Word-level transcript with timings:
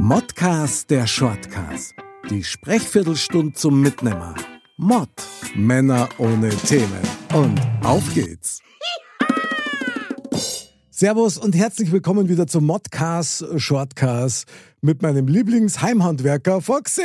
Modcast 0.00 0.90
der 0.90 1.08
Shortcast. 1.08 1.92
Die 2.30 2.44
Sprechviertelstunde 2.44 3.52
zum 3.54 3.80
Mitnehmer. 3.80 4.36
Mod. 4.76 5.08
Männer 5.56 6.08
ohne 6.18 6.50
Themen. 6.50 7.02
Und 7.34 7.60
auf 7.82 8.14
geht's. 8.14 8.62
Servus 10.88 11.36
und 11.36 11.56
herzlich 11.56 11.90
willkommen 11.90 12.28
wieder 12.28 12.46
zum 12.46 12.64
Modcast 12.66 13.44
Shortcast 13.60 14.46
mit 14.82 15.02
meinem 15.02 15.26
Lieblingsheimhandwerker 15.26 16.60
Foxy. 16.60 17.02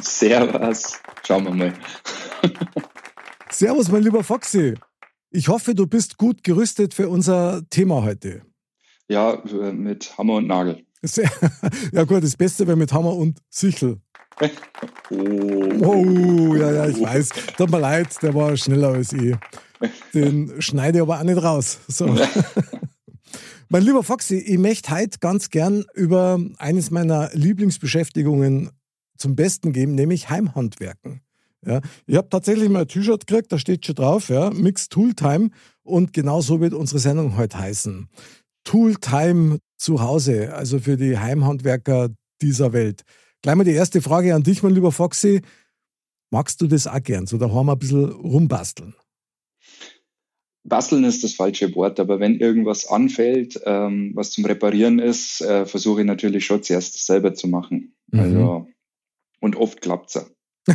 Servus. 0.00 1.00
Schauen 1.26 1.44
wir 1.44 1.54
mal. 1.54 1.74
Servus, 3.50 3.90
mein 3.90 4.04
lieber 4.04 4.22
Foxy. 4.22 4.74
Ich 5.30 5.48
hoffe, 5.48 5.74
du 5.74 5.88
bist 5.88 6.18
gut 6.18 6.44
gerüstet 6.44 6.94
für 6.94 7.08
unser 7.08 7.68
Thema 7.68 8.04
heute. 8.04 8.42
Ja, 9.08 9.42
mit 9.72 10.16
Hammer 10.16 10.34
und 10.34 10.46
Nagel. 10.46 10.86
Ja 11.92 12.04
gut, 12.04 12.22
das 12.22 12.36
Beste 12.36 12.66
wäre 12.66 12.76
mit 12.76 12.92
Hammer 12.92 13.14
und 13.14 13.38
Sichel. 13.48 14.00
Oh. 14.40 14.48
Oh, 15.82 16.54
ja, 16.56 16.72
ja, 16.72 16.88
ich 16.88 17.00
weiß. 17.00 17.28
Tut 17.56 17.70
mir 17.70 17.80
leid, 17.80 18.08
der 18.22 18.34
war 18.34 18.56
schneller 18.56 18.88
als 18.88 19.12
ich. 19.12 19.36
Den 20.12 20.60
schneide 20.60 20.98
ich 20.98 21.02
aber 21.02 21.20
auch 21.20 21.24
nicht 21.24 21.42
raus. 21.42 21.78
So. 21.88 22.06
mein 23.68 23.82
lieber 23.82 24.02
Foxy, 24.02 24.36
ich 24.36 24.58
möchte 24.58 24.94
heute 24.94 25.18
ganz 25.20 25.50
gern 25.50 25.84
über 25.94 26.40
eines 26.58 26.90
meiner 26.90 27.30
Lieblingsbeschäftigungen 27.32 28.70
zum 29.16 29.36
Besten 29.36 29.72
geben, 29.72 29.94
nämlich 29.94 30.30
Heimhandwerken. 30.30 31.20
Ja, 31.66 31.80
ich 32.06 32.16
habe 32.16 32.28
tatsächlich 32.28 32.68
mal 32.68 32.82
ein 32.82 32.88
T-Shirt 32.88 33.26
gekriegt, 33.26 33.50
da 33.50 33.58
steht 33.58 33.86
schon 33.86 33.94
drauf, 33.94 34.28
ja, 34.28 34.50
Mixed 34.50 34.90
Tool 34.90 35.14
Time 35.14 35.50
und 35.82 36.12
genau 36.12 36.40
so 36.42 36.60
wird 36.60 36.74
unsere 36.74 36.98
Sendung 36.98 37.36
heute 37.36 37.58
heißen. 37.58 38.08
Tool 38.64 38.96
Time 38.96 39.60
zu 39.84 40.00
Hause, 40.00 40.54
also 40.54 40.78
für 40.78 40.96
die 40.96 41.18
Heimhandwerker 41.18 42.08
dieser 42.40 42.72
Welt. 42.72 43.02
Gleich 43.42 43.54
mal 43.54 43.64
die 43.64 43.72
erste 43.72 44.00
Frage 44.00 44.34
an 44.34 44.42
dich, 44.42 44.62
mein 44.62 44.72
lieber 44.72 44.92
Foxy. 44.92 45.42
Magst 46.30 46.60
du 46.62 46.66
das 46.66 46.86
auch 46.86 47.02
gern, 47.02 47.26
so 47.26 47.36
daheim 47.36 47.68
ein 47.68 47.78
bisschen 47.78 48.10
rumbasteln? 48.10 48.94
Basteln 50.66 51.04
ist 51.04 51.22
das 51.22 51.34
falsche 51.34 51.74
Wort, 51.74 52.00
aber 52.00 52.18
wenn 52.18 52.40
irgendwas 52.40 52.86
anfällt, 52.86 53.60
ähm, 53.66 54.12
was 54.14 54.30
zum 54.30 54.46
Reparieren 54.46 54.98
ist, 54.98 55.42
äh, 55.42 55.66
versuche 55.66 56.00
ich 56.00 56.06
natürlich 56.06 56.46
schon 56.46 56.62
zuerst 56.62 57.04
selber 57.04 57.34
zu 57.34 57.46
machen. 57.48 57.94
Mhm. 58.10 58.20
Also, 58.20 58.66
und 59.40 59.56
oft 59.56 59.82
klappt 59.82 60.16
es. 60.16 60.30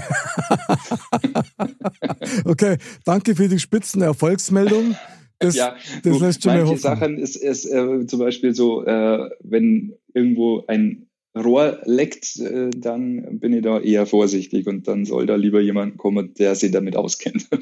okay, 2.45 2.77
danke 3.03 3.35
für 3.35 3.47
die 3.47 3.57
spitzen 3.57 4.03
Erfolgsmeldung. 4.03 4.95
Das, 5.39 5.55
ja, 5.55 5.75
das 6.03 6.19
lässt 6.19 6.43
schon 6.43 6.57
manche. 6.57 6.77
Sachen 6.77 7.17
ist, 7.17 7.37
ist 7.37 7.65
äh, 7.65 8.05
zum 8.05 8.19
Beispiel 8.19 8.53
so, 8.53 8.85
äh, 8.85 9.29
wenn 9.41 9.93
irgendwo 10.13 10.65
ein 10.67 11.07
Rohr 11.35 11.79
leckt, 11.85 12.37
äh, 12.39 12.69
dann 12.71 13.39
bin 13.39 13.53
ich 13.53 13.63
da 13.63 13.79
eher 13.79 14.05
vorsichtig 14.05 14.67
und 14.67 14.87
dann 14.87 15.05
soll 15.05 15.25
da 15.25 15.35
lieber 15.35 15.61
jemand 15.61 15.97
kommen, 15.97 16.33
der 16.33 16.55
sich 16.55 16.71
damit 16.71 16.95
auskennt. 16.95 17.47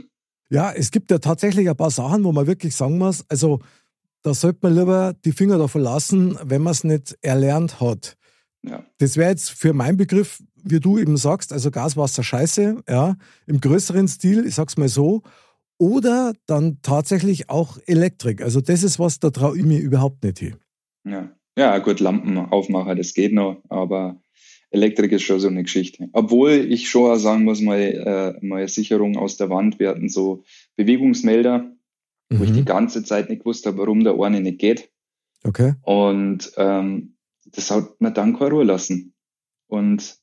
Ja, 0.49 0.71
es 0.71 0.91
gibt 0.91 1.11
ja 1.11 1.17
tatsächlich 1.17 1.69
ein 1.69 1.75
paar 1.75 1.91
Sachen, 1.91 2.23
wo 2.23 2.31
man 2.31 2.47
wirklich 2.47 2.73
sagen 2.73 2.97
muss, 2.97 3.25
also 3.27 3.59
da 4.21 4.33
sollte 4.33 4.59
man 4.61 4.75
lieber 4.75 5.13
die 5.25 5.33
Finger 5.33 5.57
davon 5.57 5.81
lassen, 5.81 6.37
wenn 6.41 6.61
man 6.61 6.71
es 6.71 6.85
nicht 6.85 7.17
erlernt 7.21 7.81
hat. 7.81 8.15
Ja. 8.63 8.85
Das 8.97 9.17
wäre 9.17 9.29
jetzt 9.29 9.49
für 9.49 9.73
meinen 9.73 9.97
Begriff, 9.97 10.41
wie 10.63 10.79
du 10.79 10.97
eben 10.97 11.17
sagst, 11.17 11.53
also 11.53 11.69
Gas, 11.69 11.97
Wasser, 11.97 12.23
Scheiße, 12.23 12.81
ja, 12.87 13.15
im 13.45 13.59
größeren 13.59 14.07
Stil, 14.07 14.45
ich 14.45 14.55
sag's 14.55 14.77
mal 14.77 14.87
so. 14.87 15.21
Oder 15.79 16.33
dann 16.47 16.79
tatsächlich 16.81 17.49
auch 17.49 17.77
Elektrik. 17.85 18.41
Also 18.41 18.61
das 18.61 18.83
ist 18.83 18.99
was, 18.99 19.19
da 19.19 19.29
traue 19.29 19.57
ich 19.57 19.63
mir 19.63 19.79
überhaupt 19.79 20.23
nicht 20.23 20.39
hin. 20.39 20.55
Ja. 21.05 21.29
ja, 21.57 21.77
gut, 21.77 21.99
Lampenaufmacher, 21.99 22.95
das 22.95 23.13
geht 23.13 23.31
noch, 23.33 23.61
aber 23.69 24.19
Elektrik 24.71 25.11
ist 25.13 25.21
schon 25.23 25.39
so 25.39 25.47
eine 25.47 25.63
Geschichte. 25.63 26.09
Obwohl 26.13 26.51
ich 26.51 26.89
schon 26.89 27.11
auch 27.11 27.15
sagen 27.17 27.43
muss, 27.45 27.61
mal, 27.61 27.79
äh, 28.41 28.45
mal 28.45 28.67
Sicherung 28.67 29.17
aus 29.17 29.37
der 29.37 29.49
Wand, 29.49 29.79
wir 29.79 29.89
hatten 29.89 30.09
so 30.09 30.43
Bewegungsmelder, 30.75 31.71
wo 32.29 32.43
ich 32.43 32.51
die 32.51 32.61
Mhm. 32.61 32.65
ganze 32.65 33.03
Zeit 33.03 33.29
nicht 33.29 33.39
gewusst 33.43 33.65
habe, 33.65 33.77
warum 33.77 34.03
der 34.03 34.19
eine 34.19 34.41
nicht 34.41 34.59
geht. 34.59 34.89
Okay. 35.43 35.75
Und 35.83 36.51
ähm, 36.57 37.15
das 37.45 37.71
hat 37.71 38.01
mir 38.01 38.11
dann 38.11 38.37
keine 38.37 38.51
Ruhe 38.51 38.63
lassen. 38.65 39.13
Und 39.67 40.17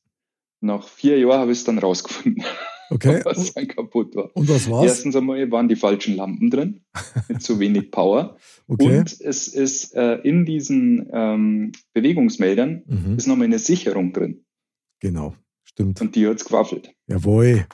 nach 0.61 0.87
vier 0.87 1.17
Jahren 1.17 1.39
habe 1.39 1.51
ich 1.53 1.59
es 1.59 1.63
dann 1.63 1.79
rausgefunden, 1.79 2.43
Okay. 2.89 3.21
was 3.25 3.53
dann 3.53 3.67
kaputt 3.67 4.15
war. 4.15 4.29
Und 4.35 4.47
was 4.49 4.69
war's? 4.69 4.85
Erstens 4.85 5.15
einmal 5.15 5.49
waren 5.51 5.67
die 5.67 5.75
falschen 5.75 6.15
Lampen 6.15 6.49
drin, 6.49 6.81
mit 7.27 7.41
zu 7.41 7.59
wenig 7.59 7.91
Power. 7.91 8.37
Okay. 8.67 8.97
Und 8.97 9.21
es 9.21 9.47
ist 9.47 9.93
äh, 9.95 10.15
in 10.23 10.43
diesen 10.43 11.07
ähm, 11.13 11.71
Bewegungsmeldern 11.93 12.81
Mhm. 12.87 13.15
ist 13.15 13.27
nochmal 13.27 13.45
eine 13.45 13.59
Sicherung 13.59 14.11
drin. 14.11 14.43
Genau. 15.01 15.35
Stimmt. 15.65 16.01
Und 16.01 16.15
die 16.15 16.27
hat's 16.27 16.45
gewaffelt. 16.45 16.91
Jawohl. 17.05 17.67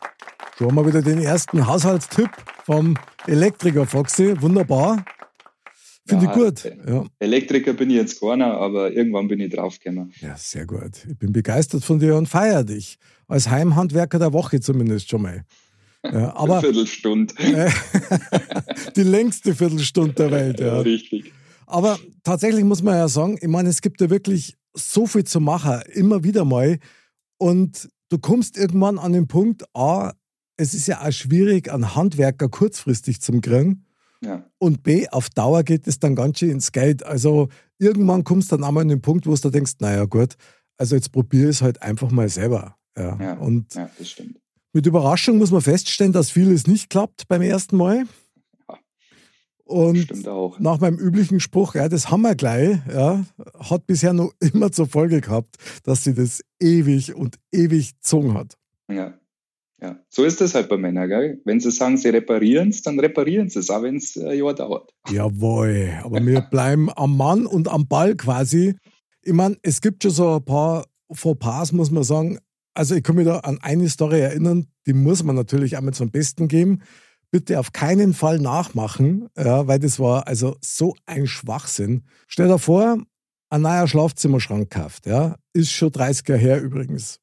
Schon 0.57 0.67
haben 0.67 0.75
wir 0.75 0.85
wieder 0.87 1.01
den 1.01 1.19
ersten 1.21 1.65
Haushaltstipp 1.65 2.29
vom 2.65 2.95
Elektriker 3.25 3.85
Foxy. 3.85 4.33
Wunderbar. 4.41 5.05
Finde 6.05 6.25
Ja, 6.25 6.31
ich 6.31 6.37
gut. 6.37 6.65
äh, 6.65 6.77
Ja. 6.89 7.05
Elektriker 7.19 7.71
bin 7.73 7.89
ich 7.89 7.95
jetzt 7.95 8.19
keiner, 8.19 8.57
aber 8.57 8.91
irgendwann 8.91 9.29
bin 9.29 9.39
ich 9.39 9.53
draufgekommen. 9.53 10.11
ja, 10.19 10.35
sehr 10.35 10.65
gut. 10.65 11.05
Ich 11.09 11.17
bin 11.17 11.31
begeistert 11.31 11.85
von 11.85 11.99
dir 11.99 12.17
und 12.17 12.27
feiere 12.27 12.65
dich. 12.65 12.97
Als 13.31 13.49
Heimhandwerker 13.49 14.19
der 14.19 14.33
Woche 14.33 14.59
zumindest 14.59 15.09
schon 15.09 15.21
mal. 15.23 15.43
Ja, 16.03 16.35
aber 16.35 16.61
Viertelstunde. 16.61 17.31
äh, 17.37 17.69
die 18.95 19.03
längste 19.03 19.53
Viertelstunde 19.53 20.13
der 20.13 20.31
Welt. 20.31 20.59
Ja, 20.59 20.65
Ja. 20.67 20.79
richtig. 20.79 21.31
Aber 21.67 21.99
tatsächlich 22.23 22.63
muss 22.63 22.81
man 22.81 22.95
ja 22.95 23.07
sagen, 23.07 23.37
ich 23.39 23.47
meine, 23.47 23.69
es 23.69 23.81
gibt 23.81 24.01
ja 24.01 24.09
wirklich 24.09 24.57
so 24.73 25.05
viel 25.05 25.25
zu 25.25 25.39
machen, 25.39 25.79
immer 25.93 26.23
wieder 26.23 26.43
mal. 26.43 26.79
Und 27.37 27.87
du 28.09 28.17
kommst 28.17 28.57
irgendwann 28.57 28.97
an 28.97 29.13
den 29.13 29.27
Punkt, 29.27 29.63
A, 29.75 30.13
es 30.57 30.73
ist 30.73 30.87
ja 30.87 31.01
auch 31.01 31.11
schwierig, 31.11 31.71
einen 31.71 31.95
Handwerker 31.95 32.49
kurzfristig 32.49 33.21
zu 33.21 33.39
kriegen. 33.39 33.85
Ja. 34.23 34.43
Und 34.57 34.81
B, 34.81 35.07
auf 35.09 35.29
Dauer 35.29 35.61
geht 35.63 35.87
es 35.87 35.99
dann 35.99 36.15
ganz 36.15 36.39
schön 36.39 36.49
ins 36.49 36.71
Geld. 36.71 37.05
Also 37.05 37.49
irgendwann 37.77 38.23
kommst 38.23 38.51
du 38.51 38.57
dann 38.57 38.65
einmal 38.65 38.81
an 38.81 38.87
den 38.89 39.01
Punkt, 39.03 39.27
wo 39.27 39.35
du 39.35 39.49
denkst, 39.51 39.73
naja 39.79 40.05
gut, 40.05 40.33
also 40.77 40.95
jetzt 40.95 41.11
probiere 41.11 41.49
ich 41.51 41.57
es 41.57 41.61
halt 41.61 41.81
einfach 41.83 42.09
mal 42.09 42.27
selber. 42.27 42.75
Ja. 42.97 43.17
Ja. 43.21 43.33
Und 43.33 43.73
ja, 43.73 43.89
das 43.97 44.09
stimmt. 44.09 44.37
mit 44.73 44.85
Überraschung 44.85 45.37
muss 45.37 45.51
man 45.51 45.61
feststellen, 45.61 46.13
dass 46.13 46.31
vieles 46.31 46.67
nicht 46.67 46.89
klappt 46.89 47.27
beim 47.27 47.41
ersten 47.41 47.77
Mal. 47.77 48.05
Und 49.71 50.25
nach 50.59 50.79
meinem 50.81 50.99
üblichen 50.99 51.39
Spruch, 51.39 51.75
ja, 51.75 51.87
das 51.87 52.11
haben 52.11 52.23
wir 52.23 52.35
gleich, 52.35 52.77
ja, 52.93 53.23
hat 53.57 53.87
bisher 53.87 54.11
noch 54.11 54.33
immer 54.39 54.71
zur 54.71 54.87
Folge 54.87 55.21
gehabt, 55.21 55.55
dass 55.83 56.03
sie 56.03 56.13
das 56.13 56.41
ewig 56.59 57.15
und 57.15 57.37
ewig 57.51 57.93
gezogen 57.95 58.33
hat. 58.33 58.57
Ja. 58.91 59.17
Ja, 59.81 59.97
so 60.09 60.23
ist 60.23 60.39
das 60.39 60.53
halt 60.53 60.69
bei 60.69 60.77
Männern, 60.77 61.09
gell? 61.09 61.41
Wenn 61.43 61.59
sie 61.59 61.71
sagen, 61.71 61.97
sie 61.97 62.09
reparieren 62.09 62.69
es, 62.69 62.83
dann 62.83 62.99
reparieren 62.99 63.49
sie 63.49 63.59
es, 63.59 63.71
auch 63.71 63.81
wenn 63.81 63.95
es 63.95 64.15
ein 64.15 64.37
Jahr 64.37 64.53
dauert. 64.53 64.93
Jawohl, 65.09 65.89
aber 66.03 66.23
wir 66.25 66.41
bleiben 66.41 66.89
am 66.95 67.17
Mann 67.17 67.47
und 67.47 67.67
am 67.67 67.87
Ball 67.87 68.15
quasi. 68.15 68.75
Ich 69.23 69.33
meine, 69.33 69.57
es 69.63 69.81
gibt 69.81 70.03
schon 70.03 70.11
so 70.11 70.35
ein 70.35 70.45
paar 70.45 70.85
Fauxpas, 71.11 71.71
muss 71.71 71.89
man 71.89 72.03
sagen. 72.03 72.37
Also 72.73 72.95
ich 72.95 73.03
kann 73.03 73.15
mich 73.15 73.25
da 73.25 73.39
an 73.39 73.59
eine 73.61 73.89
Story 73.89 74.21
erinnern, 74.21 74.67
die 74.85 74.93
muss 74.93 75.23
man 75.23 75.35
natürlich 75.35 75.77
einmal 75.77 75.93
zum 75.93 76.11
Besten 76.11 76.47
geben. 76.47 76.81
Bitte 77.29 77.59
auf 77.59 77.71
keinen 77.71 78.13
Fall 78.13 78.39
nachmachen, 78.39 79.29
ja, 79.37 79.67
weil 79.67 79.79
das 79.79 79.99
war 79.99 80.27
also 80.27 80.57
so 80.61 80.95
ein 81.05 81.27
Schwachsinn. 81.27 82.03
Stell 82.27 82.47
dir 82.47 82.59
vor, 82.59 82.97
ein 83.49 83.61
neuer 83.61 83.87
Schlafzimmerschrank 83.87 84.69
kauft, 84.69 85.05
ja, 85.05 85.35
ist 85.53 85.71
schon 85.71 85.91
30 85.91 86.27
Jahre 86.27 86.41
her 86.41 86.61
übrigens. 86.61 87.19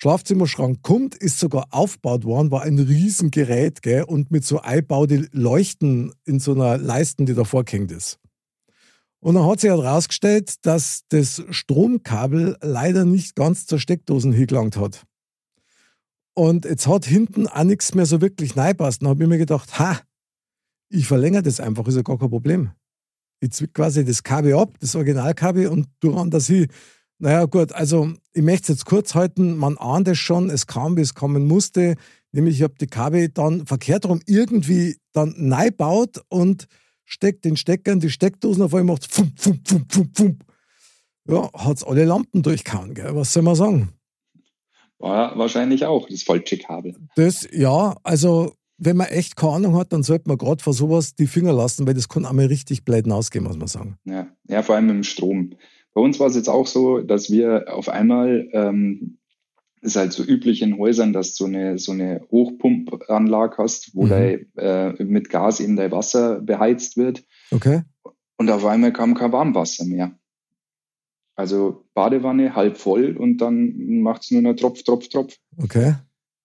Schlafzimmerschrank 0.00 0.82
kommt, 0.82 1.16
ist 1.16 1.40
sogar 1.40 1.66
aufgebaut 1.70 2.24
worden, 2.24 2.52
war 2.52 2.62
ein 2.62 2.78
Riesengerät, 2.78 3.82
gell, 3.82 4.04
und 4.04 4.30
mit 4.30 4.44
so 4.44 4.60
einbaute 4.60 5.28
Leuchten 5.32 6.12
in 6.24 6.38
so 6.38 6.52
einer 6.54 6.78
Leisten, 6.78 7.26
die 7.26 7.34
davor 7.34 7.64
gehängt 7.64 7.90
ist. 7.90 8.20
Und 9.20 9.34
dann 9.34 9.46
hat 9.46 9.60
sich 9.60 9.70
herausgestellt, 9.70 10.64
dass 10.64 11.02
das 11.08 11.42
Stromkabel 11.50 12.56
leider 12.60 13.04
nicht 13.04 13.34
ganz 13.34 13.66
zur 13.66 13.78
Steckdosen 13.78 14.32
hingelangt 14.32 14.76
hat. 14.76 15.04
Und 16.34 16.64
jetzt 16.64 16.86
hat 16.86 17.04
hinten 17.04 17.48
auch 17.48 17.64
nichts 17.64 17.94
mehr 17.94 18.06
so 18.06 18.20
wirklich 18.20 18.56
reingepasst. 18.56 19.02
Dann 19.02 19.08
habe 19.08 19.24
ich 19.24 19.28
mir 19.28 19.38
gedacht, 19.38 19.78
ha, 19.80 19.98
ich 20.88 21.06
verlängere 21.06 21.42
das 21.42 21.58
einfach, 21.58 21.86
ist 21.88 21.96
ja 21.96 22.02
gar 22.02 22.18
kein 22.18 22.30
Problem. 22.30 22.70
Ich 23.40 23.50
zwick 23.50 23.74
quasi 23.74 24.04
das 24.04 24.22
Kabel 24.22 24.54
ab, 24.54 24.76
das 24.80 24.94
Originalkabel 24.94 25.66
und 25.68 25.88
du 26.00 26.10
ran 26.10 26.30
das 26.30 26.46
hin. 26.46 26.68
Naja, 27.18 27.46
gut, 27.46 27.72
also 27.72 28.12
ich 28.32 28.42
möchte 28.42 28.72
es 28.72 28.78
jetzt 28.78 28.84
kurz 28.86 29.16
halten. 29.16 29.56
Man 29.56 29.76
ahnt 29.78 30.06
es 30.06 30.18
schon, 30.18 30.50
es 30.50 30.68
kam, 30.68 30.96
wie 30.96 31.00
es 31.00 31.14
kommen 31.14 31.46
musste. 31.46 31.96
Nämlich, 32.30 32.56
ich 32.56 32.62
habe 32.62 32.74
die 32.80 32.86
Kabel 32.86 33.28
dann 33.28 33.66
verkehrt 33.66 34.06
rum 34.06 34.20
irgendwie 34.26 34.96
dann 35.12 35.34
neu 35.36 35.70
baut 35.72 36.22
und 36.28 36.66
steckt 37.08 37.44
den 37.44 37.56
Stecker 37.56 37.92
in 37.92 38.00
die 38.00 38.10
Steckdosen, 38.10 38.62
auf 38.62 38.74
einmal 38.74 38.94
macht 38.94 39.10
fum, 39.10 39.32
fum, 39.36 39.58
fum, 39.64 39.84
fum, 39.88 40.10
fum. 40.14 40.38
Ja, 41.26 41.50
hat 41.52 41.78
es 41.78 41.84
alle 41.84 42.04
Lampen 42.04 42.42
durchgehauen, 42.42 42.94
gell? 42.94 43.14
Was 43.14 43.32
soll 43.32 43.42
man 43.42 43.54
sagen? 43.54 43.92
War 44.98 45.36
wahrscheinlich 45.38 45.84
auch 45.84 46.08
das 46.08 46.22
falsche 46.22 46.58
Kabel. 46.58 46.96
Das, 47.16 47.48
ja, 47.52 47.96
also 48.02 48.52
wenn 48.78 48.96
man 48.96 49.08
echt 49.08 49.36
keine 49.36 49.54
Ahnung 49.54 49.76
hat, 49.76 49.92
dann 49.92 50.02
sollte 50.02 50.28
man 50.28 50.38
gerade 50.38 50.62
vor 50.62 50.72
sowas 50.72 51.14
die 51.14 51.26
Finger 51.26 51.52
lassen, 51.52 51.86
weil 51.86 51.94
das 51.94 52.08
kann 52.08 52.24
einmal 52.24 52.46
richtig 52.46 52.84
blöd 52.84 53.10
ausgehen, 53.10 53.44
muss 53.44 53.56
man 53.56 53.68
sagen. 53.68 53.96
Ja, 54.04 54.28
ja 54.48 54.62
vor 54.62 54.76
allem 54.76 54.90
im 54.90 55.02
Strom. 55.02 55.54
Bei 55.94 56.00
uns 56.00 56.20
war 56.20 56.28
es 56.28 56.36
jetzt 56.36 56.48
auch 56.48 56.66
so, 56.66 57.00
dass 57.00 57.30
wir 57.30 57.74
auf 57.74 57.88
einmal, 57.88 58.48
ähm, 58.52 59.17
ist 59.80 59.96
halt 59.96 60.12
so 60.12 60.22
üblich 60.22 60.62
in 60.62 60.78
Häusern, 60.78 61.12
dass 61.12 61.34
du 61.34 61.44
so 61.44 61.46
eine, 61.46 61.78
so 61.78 61.92
eine 61.92 62.22
Hochpumpanlage 62.30 63.58
hast, 63.58 63.94
wo 63.94 64.04
mhm. 64.04 64.08
dein, 64.08 64.46
äh, 64.56 65.04
mit 65.04 65.30
Gas 65.30 65.60
eben 65.60 65.76
dein 65.76 65.90
Wasser 65.90 66.40
beheizt 66.40 66.96
wird. 66.96 67.24
Okay. 67.50 67.82
Und 68.36 68.50
auf 68.50 68.64
einmal 68.64 68.92
kam 68.92 69.14
kein 69.14 69.32
Warmwasser 69.32 69.84
mehr. 69.84 70.12
Also 71.34 71.84
Badewanne 71.94 72.56
halb 72.56 72.78
voll 72.78 73.16
und 73.16 73.38
dann 73.38 74.00
macht 74.00 74.22
es 74.22 74.30
nur 74.32 74.42
noch 74.42 74.54
Tropf, 74.54 74.82
Tropf, 74.82 75.08
Tropf. 75.08 75.36
Okay. 75.56 75.94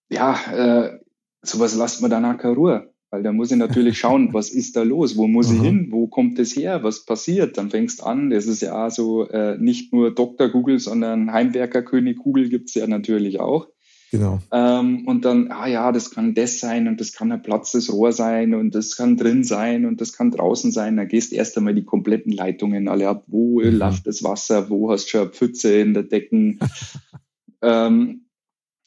Ja, 0.08 0.38
äh, 0.52 1.00
sowas 1.42 1.74
lasst 1.74 2.00
man 2.00 2.10
dann 2.10 2.24
auch 2.24 2.38
keine 2.38 2.54
Ruhe. 2.54 2.93
Weil 3.14 3.22
da 3.22 3.30
muss 3.30 3.52
ich 3.52 3.56
natürlich 3.56 3.96
schauen, 3.96 4.30
was 4.34 4.50
ist 4.50 4.74
da 4.74 4.82
los? 4.82 5.16
Wo 5.16 5.28
muss 5.28 5.46
Aha. 5.46 5.54
ich 5.54 5.62
hin? 5.62 5.86
Wo 5.90 6.08
kommt 6.08 6.36
es 6.40 6.56
her? 6.56 6.82
Was 6.82 7.04
passiert? 7.04 7.56
Dann 7.56 7.70
fängst 7.70 8.02
an. 8.02 8.30
Das 8.30 8.46
ist 8.46 8.60
ja 8.60 8.90
so 8.90 9.28
äh, 9.28 9.56
nicht 9.56 9.92
nur 9.92 10.12
Dr. 10.12 10.48
Google, 10.48 10.80
sondern 10.80 11.32
Heimwerkerkönig 11.32 12.16
Google 12.16 12.48
gibt 12.48 12.70
es 12.70 12.74
ja 12.74 12.88
natürlich 12.88 13.38
auch. 13.38 13.68
Genau. 14.10 14.40
Ähm, 14.50 15.06
und 15.06 15.24
dann, 15.24 15.52
ah 15.52 15.68
ja, 15.68 15.92
das 15.92 16.10
kann 16.10 16.34
das 16.34 16.58
sein 16.58 16.88
und 16.88 17.00
das 17.00 17.12
kann 17.12 17.30
ein 17.30 17.42
Platz 17.42 17.70
des 17.70 17.92
Rohr 17.92 18.12
sein 18.12 18.52
und 18.52 18.74
das 18.74 18.96
kann 18.96 19.16
drin 19.16 19.44
sein 19.44 19.86
und 19.86 20.00
das 20.00 20.12
kann 20.12 20.32
draußen 20.32 20.72
sein. 20.72 20.96
Dann 20.96 21.06
gehst 21.06 21.32
erst 21.32 21.56
einmal 21.56 21.74
die 21.76 21.84
kompletten 21.84 22.32
Leitungen 22.32 22.88
alle 22.88 23.08
ab. 23.08 23.22
Wo 23.28 23.60
mhm. 23.60 23.76
läuft 23.76 24.08
das 24.08 24.24
Wasser? 24.24 24.70
Wo 24.70 24.90
hast 24.90 25.04
du 25.04 25.10
schon 25.10 25.20
eine 25.20 25.30
Pfütze 25.30 25.78
in 25.78 25.94
der 25.94 26.02
Decken? 26.02 26.58
ähm, 27.62 28.26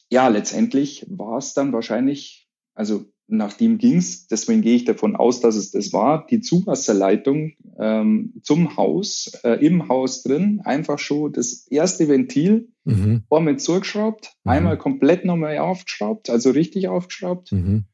ja, 0.09 0.27
letztendlich 0.27 1.06
war 1.09 1.38
es 1.38 1.53
dann 1.53 1.71
wahrscheinlich, 1.71 2.50
also 2.74 3.06
nach 3.27 3.53
dem 3.53 3.77
ging's. 3.77 4.27
Deswegen 4.27 4.62
gehe 4.62 4.75
ich 4.75 4.85
davon 4.85 5.15
aus, 5.15 5.41
dass 5.41 5.56
es 5.56 5.71
das 5.71 5.94
war. 5.94 6.25
Die 6.27 6.39
Zuwasserleitung 6.39 7.53
ähm, 7.77 8.33
zum 8.41 8.77
Haus, 8.77 9.31
äh, 9.44 9.65
im 9.65 9.89
Haus 9.89 10.24
drin, 10.24 10.62
einfach 10.63 11.00
schon 11.00 11.33
das 11.33 11.68
erste 11.68 12.07
Ventil 12.07 12.69
mhm. 12.85 13.24
mit 13.41 13.62
zugeschraubt, 13.62 14.33
mhm. 14.44 14.51
einmal 14.51 14.77
komplett 14.77 15.25
nochmal 15.25 15.57
aufgeschraubt, 15.57 16.29
also 16.29 16.51
richtig 16.51 16.88
aufgeschraubt. 16.88 17.51
Mhm. 17.51 17.85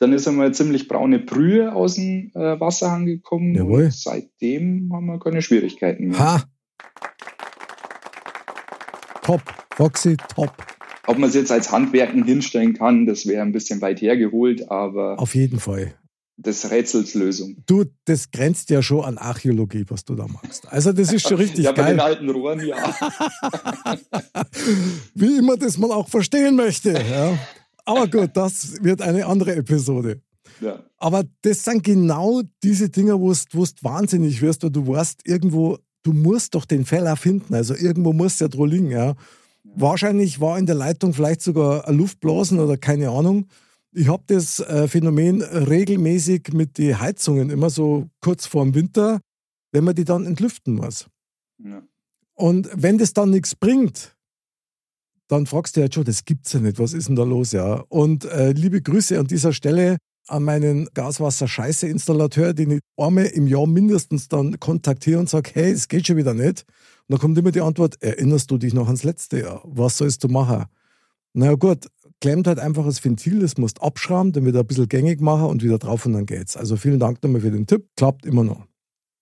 Dann 0.00 0.12
ist 0.12 0.28
einmal 0.28 0.54
ziemlich 0.54 0.86
braune 0.86 1.18
Brühe 1.18 1.74
aus 1.74 1.96
dem 1.96 2.30
äh, 2.34 2.58
Wasserhang 2.60 3.04
gekommen. 3.04 3.54
Jawohl. 3.54 3.90
seitdem 3.90 4.90
haben 4.92 5.06
wir 5.06 5.18
keine 5.18 5.42
Schwierigkeiten 5.42 6.08
mehr. 6.08 6.18
Ha! 6.18 6.42
Top, 9.22 9.42
Foxy, 9.74 10.16
top. 10.34 10.52
Ob 11.08 11.16
man 11.16 11.30
es 11.30 11.34
jetzt 11.34 11.50
als 11.50 11.72
Handwerken 11.72 12.22
hinstellen 12.22 12.74
kann, 12.74 13.06
das 13.06 13.26
wäre 13.26 13.40
ein 13.40 13.52
bisschen 13.52 13.80
weit 13.80 14.02
hergeholt, 14.02 14.70
aber. 14.70 15.18
Auf 15.18 15.34
jeden 15.34 15.58
Fall. 15.58 15.94
Das 16.36 16.70
Rätselslösung. 16.70 17.56
Du, 17.64 17.86
das 18.04 18.30
grenzt 18.30 18.68
ja 18.68 18.82
schon 18.82 19.02
an 19.06 19.16
Archäologie, 19.16 19.86
was 19.88 20.04
du 20.04 20.14
da 20.14 20.26
machst. 20.28 20.70
Also, 20.70 20.92
das 20.92 21.10
ist 21.10 21.26
schon 21.26 21.36
richtig 21.38 21.64
ja, 21.64 21.72
geil. 21.72 21.84
Bei 21.84 21.90
den 21.92 22.00
alten 22.00 22.28
Rohren, 22.28 22.60
ja. 22.60 22.76
Wie 25.14 25.38
immer 25.38 25.56
das 25.56 25.78
man 25.78 25.92
auch 25.92 26.10
verstehen 26.10 26.56
möchte. 26.56 26.90
Ja. 26.90 27.38
Aber 27.86 28.06
gut, 28.06 28.32
das 28.34 28.84
wird 28.84 29.00
eine 29.00 29.24
andere 29.24 29.56
Episode. 29.56 30.20
Ja. 30.60 30.82
Aber 30.98 31.24
das 31.40 31.64
sind 31.64 31.84
genau 31.84 32.42
diese 32.62 32.90
Dinge, 32.90 33.18
wo 33.18 33.32
du 33.32 33.66
wahnsinnig 33.80 34.42
wirst, 34.42 34.62
weil 34.62 34.70
du 34.70 34.86
weißt, 34.86 35.22
irgendwo, 35.24 35.78
du 36.02 36.12
musst 36.12 36.54
doch 36.54 36.66
den 36.66 36.84
Fehler 36.84 37.16
finden. 37.16 37.54
Also 37.54 37.74
irgendwo 37.74 38.12
muss 38.12 38.40
ja 38.40 38.48
dran 38.48 38.68
liegen. 38.68 38.90
Ja. 38.90 39.14
Wahrscheinlich 39.74 40.40
war 40.40 40.58
in 40.58 40.66
der 40.66 40.74
Leitung 40.74 41.14
vielleicht 41.14 41.42
sogar 41.42 41.86
ein 41.86 41.96
Luftblasen 41.96 42.58
oder 42.58 42.76
keine 42.76 43.10
Ahnung. 43.10 43.46
Ich 43.92 44.08
habe 44.08 44.22
das 44.26 44.60
äh, 44.60 44.88
Phänomen 44.88 45.42
regelmäßig 45.42 46.52
mit 46.52 46.78
den 46.78 47.00
Heizungen 47.00 47.50
immer 47.50 47.70
so 47.70 48.08
kurz 48.20 48.46
vor 48.46 48.64
dem 48.64 48.74
Winter, 48.74 49.20
wenn 49.72 49.84
man 49.84 49.94
die 49.94 50.04
dann 50.04 50.26
entlüften 50.26 50.74
muss. 50.74 51.06
Ja. 51.58 51.82
Und 52.34 52.68
wenn 52.74 52.98
das 52.98 53.12
dann 53.12 53.30
nichts 53.30 53.54
bringt, 53.54 54.16
dann 55.28 55.46
fragst 55.46 55.76
du 55.76 55.80
ja 55.80 55.88
schon, 55.92 56.04
das 56.04 56.24
gibt's 56.24 56.52
ja 56.52 56.60
nicht, 56.60 56.78
was 56.78 56.92
ist 56.92 57.08
denn 57.08 57.16
da 57.16 57.24
los, 57.24 57.52
ja? 57.52 57.84
Und 57.88 58.24
äh, 58.24 58.52
liebe 58.52 58.80
Grüße 58.80 59.18
an 59.18 59.26
dieser 59.26 59.52
Stelle 59.52 59.98
an 60.28 60.44
meinen 60.44 60.88
Gaswasser-Scheiße-Installateur, 60.94 62.52
den 62.54 62.72
ich 62.72 62.80
einmal 62.96 63.26
im 63.26 63.46
Jahr 63.46 63.66
mindestens 63.66 64.28
dann 64.28 64.60
kontaktiere 64.60 65.18
und 65.18 65.28
sage, 65.28 65.50
hey, 65.54 65.72
es 65.72 65.88
geht 65.88 66.06
schon 66.06 66.16
wieder 66.16 66.34
nicht. 66.34 66.64
Und 67.08 67.14
dann 67.14 67.20
kommt 67.20 67.38
immer 67.38 67.52
die 67.52 67.62
Antwort, 67.62 68.02
erinnerst 68.02 68.50
du 68.50 68.58
dich 68.58 68.74
noch 68.74 68.86
ans 68.86 69.02
letzte 69.02 69.40
Jahr? 69.40 69.62
Was 69.64 69.96
sollst 69.96 70.24
du 70.24 70.28
machen? 70.28 70.66
Na 71.32 71.46
ja, 71.46 71.54
gut, 71.54 71.86
klemmt 72.20 72.46
halt 72.46 72.58
einfach 72.58 72.84
das 72.84 73.02
Ventil, 73.02 73.40
das 73.40 73.56
musst 73.56 73.80
abschrauben, 73.80 74.32
dann 74.32 74.44
wieder 74.44 74.60
ein 74.60 74.66
bisschen 74.66 74.88
gängig 74.88 75.20
machen 75.20 75.46
und 75.46 75.62
wieder 75.62 75.78
drauf 75.78 76.04
und 76.04 76.12
dann 76.12 76.26
geht's. 76.26 76.56
Also 76.56 76.76
vielen 76.76 76.98
Dank 76.98 77.22
nochmal 77.22 77.40
für 77.40 77.50
den 77.50 77.66
Tipp, 77.66 77.88
klappt 77.96 78.26
immer 78.26 78.44
noch. 78.44 78.66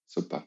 Super, 0.06 0.44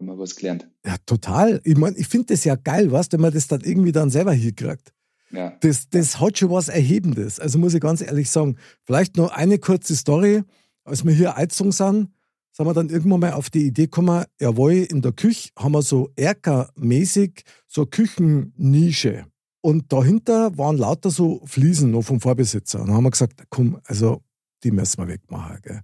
haben 0.00 0.06
wir 0.06 0.18
was 0.18 0.34
gelernt. 0.34 0.68
Ja, 0.84 0.96
total. 1.06 1.60
Ich 1.62 1.76
meine, 1.76 1.96
ich 1.96 2.08
finde 2.08 2.34
das 2.34 2.44
ja 2.44 2.56
geil, 2.56 2.90
was, 2.90 3.12
wenn 3.12 3.20
man 3.20 3.32
das 3.32 3.46
dann 3.46 3.60
irgendwie 3.60 3.92
dann 3.92 4.10
selber 4.10 4.32
hinkriegt. 4.32 4.92
Ja. 5.30 5.56
Das, 5.60 5.88
das 5.88 6.18
hat 6.20 6.38
schon 6.38 6.50
was 6.50 6.68
Erhebendes. 6.68 7.38
Also 7.38 7.58
muss 7.58 7.74
ich 7.74 7.80
ganz 7.80 8.00
ehrlich 8.00 8.30
sagen. 8.30 8.56
Vielleicht 8.84 9.16
noch 9.16 9.30
eine 9.30 9.58
kurze 9.58 9.94
Story. 9.94 10.42
Als 10.82 11.04
wir 11.04 11.12
hier 11.12 11.36
Eizung 11.36 11.70
sind, 11.70 12.08
sind 12.52 12.66
wir 12.66 12.74
dann 12.74 12.88
irgendwann 12.88 13.20
mal 13.20 13.32
auf 13.32 13.50
die 13.50 13.66
Idee 13.66 13.84
gekommen, 13.84 14.24
jawohl, 14.40 14.72
in 14.72 15.02
der 15.02 15.12
Küche 15.12 15.50
haben 15.58 15.72
wir 15.72 15.82
so 15.82 16.10
erkermäßig 16.16 17.44
so 17.66 17.82
eine 17.82 17.90
Küchennische. 17.90 19.26
Und 19.62 19.92
dahinter 19.92 20.56
waren 20.56 20.78
lauter 20.78 21.10
so 21.10 21.42
Fliesen 21.44 21.90
noch 21.90 22.02
vom 22.02 22.20
Vorbesitzer. 22.20 22.80
Und 22.80 22.88
dann 22.88 22.96
haben 22.96 23.04
wir 23.04 23.10
gesagt, 23.10 23.44
komm, 23.50 23.78
also 23.84 24.22
die 24.64 24.70
müssen 24.70 24.98
wir 24.98 25.08
wegmachen. 25.08 25.58
Gell. 25.62 25.80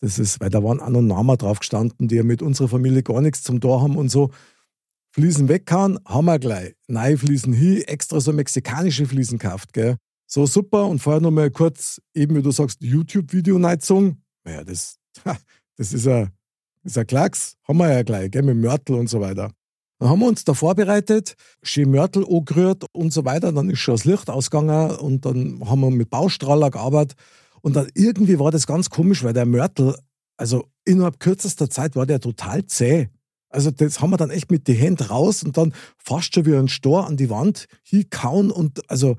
Das 0.00 0.18
ist, 0.18 0.40
weil 0.40 0.50
da 0.50 0.62
waren 0.62 0.80
auch 0.80 0.90
noch 0.90 1.00
Namen 1.00 1.38
drauf 1.38 1.60
gestanden, 1.60 2.08
die 2.08 2.16
ja 2.16 2.24
mit 2.24 2.42
unserer 2.42 2.68
Familie 2.68 3.02
gar 3.02 3.20
nichts 3.20 3.42
zum 3.42 3.60
Tor 3.60 3.82
haben 3.82 3.96
und 3.96 4.10
so. 4.10 4.30
Fliesen 5.12 5.48
wegkauen, 5.48 5.98
haben 6.04 6.24
wir 6.24 6.40
gleich. 6.40 6.74
Neue 6.88 7.16
Fliesen 7.16 7.52
hin, 7.52 7.82
extra 7.82 8.20
so 8.20 8.32
mexikanische 8.32 9.06
Fliesen 9.06 9.38
gekauft, 9.38 9.72
gell. 9.72 9.96
So 10.26 10.44
super. 10.44 10.86
Und 10.86 10.98
vorher 10.98 11.22
noch 11.22 11.30
mal 11.30 11.50
kurz, 11.50 12.00
eben 12.14 12.34
wie 12.34 12.42
du 12.42 12.50
sagst, 12.50 12.82
YouTube-Video-Neizung. 12.82 14.20
Naja, 14.44 14.64
das, 14.64 14.98
das 15.76 15.92
ist 15.92 16.06
ein, 16.06 16.30
ist 16.82 16.98
ein 16.98 17.06
Klacks. 17.06 17.56
Haben 17.66 17.78
wir 17.78 17.92
ja 17.92 18.02
gleich, 18.02 18.30
gell, 18.30 18.42
mit 18.42 18.56
Mörtel 18.56 18.96
und 18.96 19.08
so 19.08 19.20
weiter. 19.20 19.50
Dann 19.98 20.08
haben 20.08 20.20
wir 20.20 20.26
uns 20.26 20.44
da 20.44 20.54
vorbereitet, 20.54 21.36
schön 21.62 21.90
Mörtel 21.90 22.24
angerührt 22.24 22.84
und 22.92 23.12
so 23.12 23.24
weiter. 23.24 23.52
Dann 23.52 23.70
ist 23.70 23.78
schon 23.78 23.94
das 23.94 24.04
Licht 24.04 24.28
ausgegangen 24.28 24.96
und 24.96 25.24
dann 25.24 25.60
haben 25.64 25.80
wir 25.80 25.90
mit 25.90 26.10
Baustrahler 26.10 26.70
gearbeitet. 26.70 27.16
Und 27.62 27.76
dann 27.76 27.88
irgendwie 27.94 28.38
war 28.38 28.50
das 28.50 28.66
ganz 28.66 28.90
komisch, 28.90 29.22
weil 29.24 29.32
der 29.32 29.46
Mörtel, 29.46 29.96
also 30.36 30.68
innerhalb 30.84 31.20
kürzester 31.20 31.70
Zeit 31.70 31.96
war 31.96 32.06
der 32.06 32.20
total 32.20 32.66
zäh. 32.66 33.08
Also 33.48 33.70
das 33.70 34.00
haben 34.00 34.10
wir 34.10 34.16
dann 34.16 34.30
echt 34.30 34.50
mit 34.50 34.66
den 34.66 34.76
Händen 34.76 35.04
raus 35.04 35.44
und 35.44 35.56
dann 35.56 35.72
fast 35.96 36.34
schon 36.34 36.44
wie 36.44 36.56
ein 36.56 36.68
Stor 36.68 37.06
an 37.06 37.16
die 37.16 37.30
Wand 37.30 37.66
hinkauen 37.84 38.50
und 38.50 38.90
also 38.90 39.16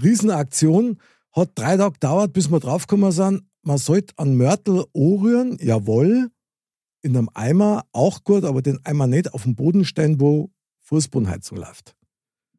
Riesenaktion. 0.00 0.98
Hat 1.38 1.50
drei 1.54 1.76
Tage 1.76 1.92
gedauert, 1.92 2.32
bis 2.32 2.50
wir 2.50 2.60
draufgekommen 2.60 3.12
sind. 3.12 3.42
Man 3.62 3.78
sollte 3.78 4.14
an 4.16 4.36
Mörtel 4.36 4.84
anrühren, 4.94 5.58
jawohl. 5.60 6.30
In 7.02 7.16
einem 7.16 7.30
Eimer 7.32 7.84
auch 7.92 8.24
gut, 8.24 8.44
aber 8.44 8.60
den 8.60 8.84
Eimer 8.84 9.06
nicht 9.06 9.32
auf 9.32 9.44
dem 9.44 9.54
Boden 9.54 9.84
stellen, 9.84 10.20
wo 10.20 10.50
Fußbodenheizung 10.80 11.58
läuft. 11.58 11.94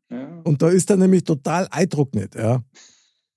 Ja. 0.09 0.41
Und 0.43 0.61
da 0.61 0.69
ist 0.69 0.89
er 0.89 0.97
nämlich 0.97 1.23
total 1.23 1.67
Eindruck 1.71 2.15
nicht. 2.15 2.35
Ja. 2.35 2.63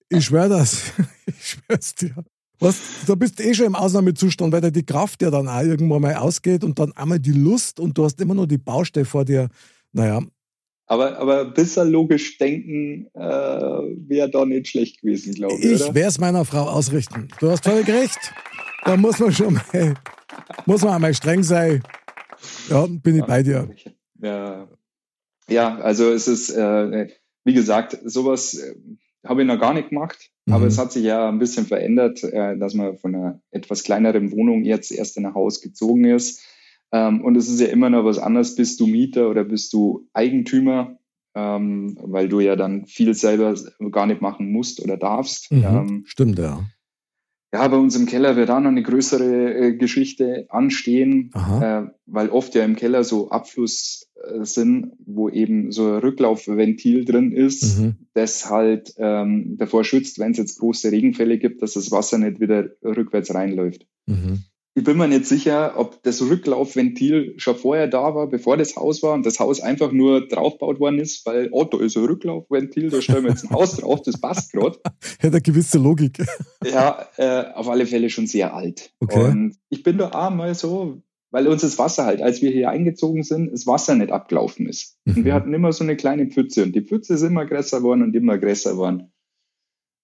Ich 0.09 0.27
schwöre 0.27 0.49
das. 0.49 0.93
ich 1.27 1.45
schwör's 1.45 1.95
dir. 1.95 2.15
Was, 2.61 2.77
da 3.07 3.17
bist 3.17 3.39
du 3.39 3.43
eh 3.43 3.55
schon 3.55 3.67
im 3.67 3.75
Ausnahmezustand, 3.75 4.53
weil 4.53 4.61
da 4.61 4.71
die 4.71 4.87
Kraft 4.87 5.21
ja 5.23 5.31
dann 5.31 5.49
auch 5.49 5.63
irgendwann 5.63 6.03
mal 6.03 6.15
ausgeht 6.15 6.63
und 6.63 6.79
dann 6.79 6.93
einmal 6.93 7.19
die 7.19 7.33
Lust 7.33 7.81
und 7.81 7.99
du 7.99 8.05
hast 8.05 8.21
immer 8.21 8.35
noch 8.35 8.47
die 8.47 8.59
Baustelle 8.59 9.05
vor 9.05 9.25
dir. 9.25 9.49
Naja. 9.91 10.21
Aber, 10.87 11.19
aber 11.19 11.45
bisschen 11.47 11.91
logisch 11.91 12.39
denken 12.39 13.07
äh, 13.15 13.21
wäre 13.21 14.31
da 14.31 14.45
nicht 14.45 14.69
schlecht 14.69 15.01
gewesen, 15.01 15.35
glaube 15.35 15.55
ich. 15.55 15.65
Ich 15.65 15.81
werde 15.81 16.01
es 16.01 16.19
meiner 16.19 16.45
Frau 16.45 16.69
ausrichten. 16.69 17.29
Du 17.41 17.51
hast 17.51 17.65
völlig 17.65 17.89
recht. 17.89 18.19
Da 18.85 18.97
muss 18.97 19.19
man 19.19 19.33
schon 19.33 19.55
mal, 19.55 19.95
muss 20.67 20.83
man 20.83 20.95
einmal 20.95 21.15
streng 21.15 21.43
sein. 21.43 21.83
Ja, 22.69 22.87
bin 22.87 23.17
ich 23.17 23.25
bei 23.25 23.43
dir. 23.43 23.69
Ja, 24.21 24.69
ja 25.49 25.79
also 25.79 26.11
es 26.13 26.29
ist, 26.29 26.51
äh, 26.51 27.09
wie 27.45 27.55
gesagt, 27.55 27.99
sowas 28.05 28.55
äh, 28.55 28.75
habe 29.25 29.43
ich 29.43 29.47
noch 29.47 29.61
gar 29.61 29.75
nicht 29.75 29.91
gemacht. 29.91 30.31
Mhm. 30.47 30.53
Aber 30.53 30.67
es 30.67 30.79
hat 30.79 30.93
sich 30.93 31.05
ja 31.05 31.29
ein 31.29 31.39
bisschen 31.39 31.67
verändert, 31.67 32.23
äh, 32.25 32.57
dass 32.59 32.75
man 32.75 32.99
von 32.99 33.15
einer 33.15 33.41
etwas 33.51 33.85
kleineren 33.85 34.33
Wohnung 34.33 34.65
jetzt 34.65 34.91
erst 34.91 35.17
in 35.17 35.27
ein 35.27 35.35
Haus 35.35 35.61
gezogen 35.61 36.05
ist. 36.05 36.43
Ähm, 36.93 37.23
und 37.23 37.37
es 37.37 37.49
ist 37.49 37.61
ja 37.61 37.69
immer 37.69 37.91
noch 37.91 38.05
was 38.05 38.19
anderes, 38.19 38.55
bist 38.55 38.79
du 38.81 38.87
Mieter 38.87 39.31
oder 39.31 39.45
bist 39.45 39.73
du 39.73 40.09
Eigentümer, 40.13 40.99
ähm, 41.35 41.97
weil 42.03 42.29
du 42.29 42.41
ja 42.41 42.55
dann 42.57 42.85
viel 42.87 43.15
selber 43.15 43.55
gar 43.91 44.07
nicht 44.07 44.21
machen 44.21 44.53
musst 44.53 44.83
oder 44.83 44.97
darfst. 44.97 45.51
Mhm, 45.51 45.65
ähm, 45.65 46.03
stimmt, 46.07 46.39
ja. 46.39 46.65
Ja, 47.55 47.69
bei 47.69 47.77
uns 47.77 47.95
im 47.97 48.07
Keller 48.07 48.37
wird 48.37 48.49
da 48.49 48.61
noch 48.61 48.71
eine 48.71 48.83
größere 48.83 49.55
äh, 49.55 49.77
Geschichte 49.77 50.47
anstehen, 50.49 51.31
äh, 51.63 51.83
weil 52.07 52.31
oft 52.31 52.55
ja 52.55 52.65
im 52.65 52.77
Keller 52.77 53.05
so 53.05 53.29
Abfluss 53.31 54.11
äh, 54.15 54.43
sind, 54.45 54.93
wo 55.05 55.29
eben 55.29 55.71
so 55.71 55.87
ein 55.87 55.99
Rücklaufventil 56.01 57.05
drin 57.05 57.31
ist, 57.33 57.79
Mhm. 57.79 57.97
das 58.15 58.49
halt 58.49 58.95
ähm, 58.97 59.57
davor 59.59 59.85
schützt, 59.85 60.19
wenn 60.19 60.33
es 60.33 60.39
jetzt 60.39 60.61
große 60.61 60.91
Regenfälle 60.93 61.39
gibt, 61.39 61.61
dass 61.61 61.75
das 61.75 61.91
Wasser 61.91 62.17
nicht 62.17 62.41
wieder 62.41 62.71
rückwärts 62.83 63.35
reinläuft. 63.35 63.87
Mhm. 64.07 64.45
Ich 64.75 64.85
bin 64.85 64.97
mir 64.97 65.07
nicht 65.07 65.27
sicher, 65.27 65.75
ob 65.77 66.03
das 66.03 66.23
Rücklaufventil 66.23 67.35
schon 67.37 67.57
vorher 67.57 67.89
da 67.89 68.15
war, 68.15 68.27
bevor 68.29 68.57
das 68.57 68.75
Haus 68.77 69.03
war 69.03 69.13
und 69.13 69.27
das 69.27 69.39
Haus 69.39 69.61
einfach 69.61 69.93
nur 69.93 70.27
draufgebaut 70.27 70.81
worden 70.81 70.99
ist, 70.99 71.27
weil, 71.27 71.51
oh, 71.53 71.65
da 71.65 71.79
ist 71.79 71.97
ein 71.97 72.05
Rücklaufventil, 72.07 72.89
da 72.89 73.03
stellen 73.03 73.25
wir 73.25 73.31
jetzt 73.31 73.45
ein 73.45 73.51
Haus 73.55 73.77
drauf, 73.77 74.01
das 74.03 74.19
passt 74.19 74.53
gerade. 74.53 74.79
Hat 75.23 75.25
eine 75.25 75.41
gewisse 75.43 75.79
Logik. 75.79 76.19
Ja, 76.65 77.07
äh, 77.17 77.53
auf 77.55 77.69
alle 77.69 77.87
Fälle 77.87 78.09
schon 78.09 78.27
sehr 78.29 78.55
alt. 78.55 78.93
Okay. 79.01 79.25
Und 79.25 79.57
ich 79.69 79.83
bin 79.83 79.99
da 79.99 80.11
auch 80.13 80.31
mal 80.31 80.55
so, 80.55 81.03
weil 81.33 81.49
uns 81.49 81.63
das 81.63 81.77
Wasser 81.79 82.05
halt, 82.07 82.23
als 82.23 82.41
wir 82.41 82.51
hier 82.51 82.71
eingezogen 82.71 83.25
sind, 83.25 83.53
das 83.53 83.67
Wasser 83.67 83.95
nicht 83.97 84.13
abgelaufen 84.13 84.69
ist. 84.69 84.97
Und 85.07 85.19
Mhm. 85.19 85.25
wir 85.25 85.35
hatten 85.35 85.53
immer 85.53 85.73
so 85.73 85.83
eine 85.83 85.97
kleine 85.97 86.27
Pfütze 86.29 86.63
und 86.63 86.73
die 86.75 86.83
Pfütze 86.83 87.15
ist 87.15 87.23
immer 87.23 87.45
größer 87.47 87.79
geworden 87.79 88.03
und 88.03 88.15
immer 88.15 88.39
größer 88.39 88.73
geworden. 88.73 89.13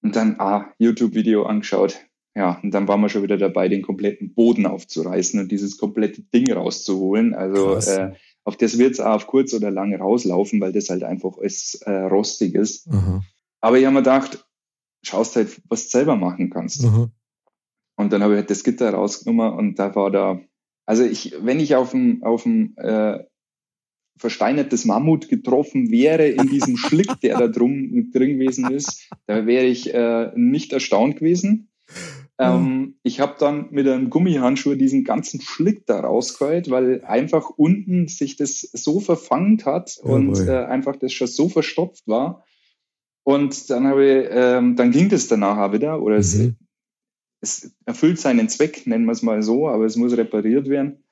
Und 0.03 0.17
dann, 0.17 0.37
ah, 0.41 0.67
YouTube-Video 0.79 1.45
angeschaut. 1.45 1.99
Ja, 2.37 2.61
und 2.63 2.73
dann 2.73 2.87
waren 2.87 3.01
wir 3.01 3.09
schon 3.09 3.23
wieder 3.23 3.37
dabei, 3.37 3.69
den 3.69 3.83
kompletten 3.83 4.33
Boden 4.33 4.67
aufzureißen 4.67 5.41
und 5.41 5.51
dieses 5.51 5.79
komplette 5.79 6.23
Ding 6.23 6.53
rauszuholen. 6.53 7.35
Also 7.35 7.77
äh, 7.77 8.13
auf 8.45 8.57
das 8.57 8.79
wird 8.79 8.93
es 8.93 9.01
auch 9.01 9.17
auf 9.17 9.27
kurz 9.27 9.53
oder 9.55 9.71
lang 9.71 9.95
rauslaufen, 9.95 10.61
weil 10.61 10.73
das 10.73 10.89
halt 10.89 11.03
einfach 11.03 11.37
alles 11.39 11.75
äh, 11.85 11.91
rostig 11.91 12.55
ist. 12.55 12.89
Aha. 12.91 13.23
Aber 13.61 13.79
ich 13.79 13.85
habe 13.85 13.95
mir 13.95 14.03
gedacht, 14.03 14.47
schaust 15.03 15.37
halt, 15.37 15.61
was 15.69 15.85
du 15.85 15.91
selber 15.91 16.17
machen 16.17 16.51
kannst. 16.51 16.85
Aha. 16.85 17.11
Und 17.97 18.13
dann 18.13 18.23
habe 18.23 18.35
ich 18.35 18.39
halt 18.39 18.51
das 18.51 18.63
Gitter 18.63 18.91
rausgenommen 18.91 19.53
und 19.55 19.79
da 19.79 19.95
war 19.97 20.11
da, 20.11 20.41
also 20.87 21.05
ich, 21.05 21.35
wenn 21.41 21.59
ich 21.59 21.75
auf 21.75 21.93
ein, 21.93 22.23
auf 22.23 22.47
ein 22.47 22.77
äh, 22.77 23.25
versteinertes 24.17 24.85
Mammut 24.85 25.29
getroffen 25.29 25.91
wäre 25.91 26.29
in 26.29 26.49
diesem 26.49 26.77
Schlick, 26.77 27.21
der 27.21 27.39
da 27.39 27.49
drum 27.49 28.11
drin 28.13 28.39
gewesen 28.39 28.71
ist, 28.71 29.11
da 29.27 29.47
wäre 29.47 29.67
ich 29.67 29.93
äh, 29.93 30.31
nicht 30.35 30.73
erstaunt 30.73 31.17
gewesen. 31.17 31.68
Ähm, 32.41 32.99
ich 33.03 33.19
habe 33.21 33.35
dann 33.39 33.69
mit 33.71 33.89
einem 33.89 34.11
Gummihandschuh 34.11 34.75
diesen 34.77 35.03
ganzen 35.05 35.41
Schlick 35.41 35.87
da 35.87 36.01
rausgeholt, 36.01 36.71
weil 36.71 37.05
einfach 37.05 37.51
unten 37.51 38.07
sich 38.07 38.37
das 38.37 38.61
so 38.61 39.01
verfangt 39.01 39.67
hat 39.67 39.99
und 40.03 40.37
Jawohl. 40.37 40.49
äh, 40.49 40.65
einfach 40.67 40.97
das 40.97 41.13
schon 41.13 41.27
so 41.27 41.49
verstopft 41.49 42.07
war. 42.07 42.45
Und 43.25 43.69
dann 43.71 43.87
habe 43.89 44.05
ich, 44.07 44.29
ähm, 44.31 44.77
dann 44.77 44.91
ging 44.93 45.09
das 45.09 45.27
danach 45.29 45.59
auch 45.59 45.73
wieder, 45.73 46.01
oder 46.01 46.17
es, 46.17 46.35
Mhm. 46.37 46.57
es 47.41 47.75
erfüllt 47.85 48.19
seinen 48.21 48.49
Zweck, 48.49 48.87
nennen 48.87 49.05
wir 49.05 49.13
es 49.13 49.23
mal 49.23 49.43
so, 49.43 49.69
aber 49.69 49.85
es 49.85 49.97
muss 49.97 50.17
repariert 50.17 50.69
werden. 50.69 51.05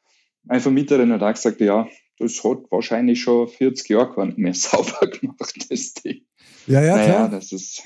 Eine 0.48 0.60
Vermieterin 0.60 1.12
hat 1.12 1.22
auch 1.22 1.32
gesagt, 1.32 1.60
ja, 1.60 1.88
das 2.18 2.42
hat 2.44 2.70
wahrscheinlich 2.70 3.20
schon 3.20 3.48
40 3.48 3.88
Jahre 3.90 4.14
keiner 4.14 4.32
mehr 4.36 4.54
sauber 5.00 5.08
gemacht, 5.08 5.66
das 5.70 5.92
Ding. 5.94 6.22
Ja, 6.68 6.82
ja, 6.82 6.96
naja, 6.96 7.12
klar. 7.14 7.30
das 7.30 7.52
ist 7.52 7.82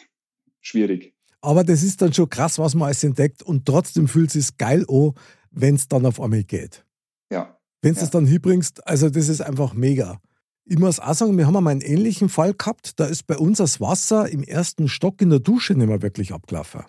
schwierig. 0.61 1.15
Aber 1.43 1.65
das 1.65 1.83
ist 1.83 2.03
dann 2.03 2.13
schon 2.13 2.29
krass, 2.29 2.59
was 2.59 2.75
man 2.75 2.87
alles 2.87 3.03
entdeckt 3.05 3.43
und 3.43 3.65
trotzdem 3.67 4.09
fühlt 4.09 4.35
es 4.35 4.47
sich 4.49 4.57
geil 4.59 4.85
an, 4.89 5.13
wenn 5.51 5.75
es 5.75 5.89
dann 5.89 6.05
auf 6.07 6.21
einmal 6.21 6.45
geht. 6.45 6.85
Ja, 7.33 7.57
Wenn 7.83 7.95
du 7.95 8.01
Ja. 8.01 8.05
es 8.05 8.11
dann 8.11 8.27
hinbringst, 8.27 8.87
also 8.87 9.09
das 9.09 9.29
ist 9.29 9.41
einfach 9.41 9.73
mega. 9.73 10.21
Ich 10.67 10.79
muss 10.79 11.01
auch 11.01 11.15
sagen, 11.15 11.37
wir 11.39 11.47
haben 11.47 11.57
einmal 11.57 11.73
einen 11.73 11.81
ähnlichen 11.81 12.29
Fall 12.29 12.53
gehabt. 12.55 13.01
Da 13.01 13.07
ist 13.07 13.27
bei 13.27 13.37
uns 13.39 13.59
das 13.59 13.81
Wasser 13.81 14.29
im 14.29 14.43
ersten 14.43 14.87
Stock 14.89 15.21
in 15.23 15.31
der 15.31 15.41
Dusche 15.41 15.75
nicht 15.75 15.87
mehr 15.89 16.03
wirklich 16.03 16.33
abgelaufen. 16.33 16.83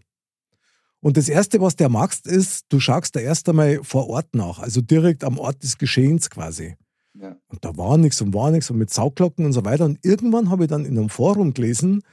Und 1.00 1.18
das 1.18 1.30
Erste, 1.30 1.60
was 1.62 1.76
du 1.78 1.90
machst, 1.90 2.28
ist, 2.28 2.66
du 2.70 2.80
schaust 2.80 3.16
da 3.16 3.20
erst 3.22 3.50
einmal 3.50 3.80
vor 3.84 4.08
Ort 4.10 4.36
nach, 4.36 4.60
also 4.60 4.82
direkt 4.82 5.24
am 5.24 5.40
Ort 5.40 5.64
des 5.64 5.78
Geschehens 5.80 6.30
quasi. 6.30 6.76
ja, 7.20 7.36
Und 7.48 7.66
da 7.66 7.76
war 7.76 7.98
nichts 7.98 8.22
und 8.22 8.34
war 8.36 8.52
nichts 8.52 8.70
und 8.70 8.78
mit 8.78 8.92
Sauglocken 8.92 9.46
und 9.46 9.54
so 9.54 9.66
weiter. 9.66 9.86
Und 9.86 9.98
irgendwann 10.04 10.50
habe 10.52 10.66
ich 10.66 10.70
dann 10.70 10.86
in 10.86 10.98
einem 10.98 11.10
Forum 11.10 11.54
gelesen, 11.54 12.04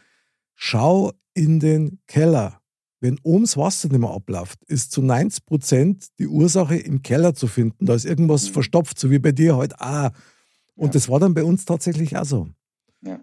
schau 0.61 1.13
in 1.35 1.61
den 1.61 2.01
Keller. 2.09 2.61
Wenn 3.01 3.17
das 3.23 3.57
Wasser 3.57 3.89
nicht 3.89 4.01
mehr 4.01 4.11
abläuft, 4.11 4.59
ist 4.65 4.91
zu 4.91 5.03
90 5.03 5.47
Prozent 5.47 6.07
die 6.19 6.27
Ursache 6.27 6.75
im 6.77 7.01
Keller 7.03 7.33
zu 7.33 7.47
finden. 7.47 7.87
Da 7.87 7.95
ist 7.95 8.05
irgendwas 8.05 8.49
Mhm. 8.49 8.53
verstopft, 8.55 8.99
so 8.99 9.09
wie 9.13 9.21
bei 9.21 9.31
dir 9.31 9.57
halt 9.57 9.81
auch. 9.81 10.11
Und 10.75 10.87
Ja. 10.89 10.93
das 10.95 11.09
war 11.09 11.21
dann 11.21 11.33
bei 11.33 11.45
uns 11.45 11.65
tatsächlich 11.65 12.17
auch 12.17 12.25
so. 12.25 12.49
ja. 13.03 13.21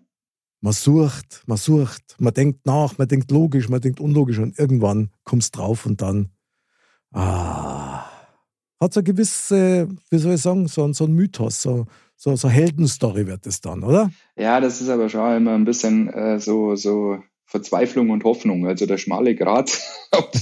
Man 0.62 0.72
sucht, 0.74 1.44
man 1.46 1.58
sucht, 1.58 2.15
man 2.20 2.34
denkt 2.34 2.65
nach, 2.65 2.98
man 2.98 3.08
denkt 3.10 3.30
logisch, 3.32 3.68
man 3.68 3.82
denkt 3.82 4.00
unlogisch 4.00 4.39
und 4.39 4.58
irgendwann 4.58 5.12
kommst 5.25 5.58
drauf 5.58 5.86
und 5.86 6.01
dann, 6.01 6.32
ah, 7.12 7.75
hat 8.86 8.94
so 8.94 9.00
eine 9.01 9.06
gewisse, 9.06 9.88
wie 10.10 10.18
soll 10.18 10.34
ich 10.36 10.42
sagen, 10.42 10.68
so, 10.68 10.84
ein- 10.84 10.94
so 10.94 11.06
ein 11.06 11.13
Mythos, 11.13 11.62
so, 11.62 11.86
so, 12.15 12.36
so 12.36 12.50
Heldenstory 12.50 13.27
wird 13.27 13.46
es 13.46 13.60
dann, 13.62 13.84
oder? 13.84 14.10
Ja, 14.38 14.60
das 14.62 14.82
ist 14.82 14.89
aber 14.89 15.10
schon 15.10 15.36
immer 15.38 15.54
ein 15.54 15.65
bisschen 15.65 16.08
äh, 16.13 16.39
so, 16.39 16.75
so 16.75 17.18
Verzweiflung 17.48 18.10
und 18.10 18.24
Hoffnung, 18.24 18.65
also 18.68 18.86
der 18.86 18.98
schmale 18.98 19.36
Grat. 19.36 19.72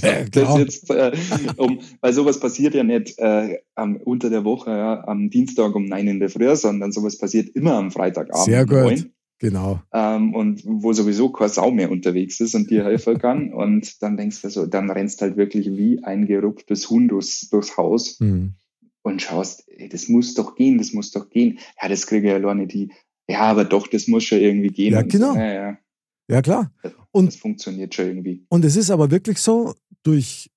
Ja, 0.02 0.22
das 0.30 0.56
jetzt, 0.56 0.90
äh, 0.90 1.10
um, 1.56 1.80
weil 2.00 2.12
sowas 2.12 2.38
passiert 2.38 2.74
ja 2.74 2.84
nicht 2.84 3.18
äh, 3.18 3.58
am, 3.74 3.96
unter 3.96 4.30
der 4.30 4.44
Woche, 4.44 4.70
ja, 4.70 5.02
am 5.08 5.30
Dienstag 5.30 5.74
um 5.74 5.86
neun 5.86 6.06
in 6.06 6.20
der 6.20 6.28
Früh, 6.28 6.54
sondern 6.54 6.92
sowas 6.92 7.18
passiert 7.18 7.48
immer 7.56 7.74
am 7.74 7.90
Freitagabend 7.90 8.44
Sehr 8.44 8.60
um 8.62 8.68
gut. 8.68 8.78
neun. 8.78 9.12
Genau. 9.40 9.80
ähm, 9.92 10.34
und 10.34 10.62
wo 10.64 10.92
sowieso 10.92 11.30
keine 11.30 11.48
Sau 11.50 11.70
mehr 11.70 11.90
unterwegs 11.90 12.40
ist 12.40 12.54
und 12.54 12.70
dir 12.70 12.84
helfen 12.84 13.18
kann. 13.18 13.52
Und 13.52 14.02
dann 14.02 14.16
denkst 14.16 14.40
du 14.42 14.48
so, 14.48 14.66
dann 14.66 14.90
rennst 14.90 15.20
halt 15.22 15.36
wirklich 15.36 15.66
wie 15.76 16.02
ein 16.04 16.26
gerupftes 16.26 16.88
Huhn 16.88 17.08
durchs, 17.08 17.48
durchs 17.50 17.76
Haus 17.76 18.18
Hm. 18.20 18.54
und 19.02 19.20
schaust, 19.22 19.64
ey, 19.68 19.88
das 19.88 20.08
muss 20.08 20.34
doch 20.34 20.54
gehen, 20.54 20.78
das 20.78 20.92
muss 20.92 21.10
doch 21.10 21.28
gehen. 21.28 21.58
Ja, 21.82 21.88
das 21.88 22.06
kriege 22.06 22.26
ich 22.26 22.30
ja 22.30 22.36
alleine 22.36 22.66
die. 22.66 22.90
Ja, 23.28 23.40
aber 23.40 23.64
doch, 23.64 23.86
das 23.88 24.06
muss 24.06 24.24
schon 24.24 24.38
irgendwie 24.38 24.68
gehen. 24.68 24.92
Ja, 24.94 25.02
genau. 25.02 25.32
So, 25.32 25.38
ja, 25.38 25.52
ja, 25.52 25.78
Ja, 26.28 26.40
klar. 26.42 26.72
das 26.82 26.92
Und, 27.10 27.34
funktioniert 27.34 27.94
schon 27.94 28.06
irgendwie. 28.06 28.44
und 28.48 28.64
es 28.64 28.76
ist 28.76 28.90
aber 28.90 29.10
wirklich 29.10 29.38
so, 29.38 29.74
durch 30.04 30.50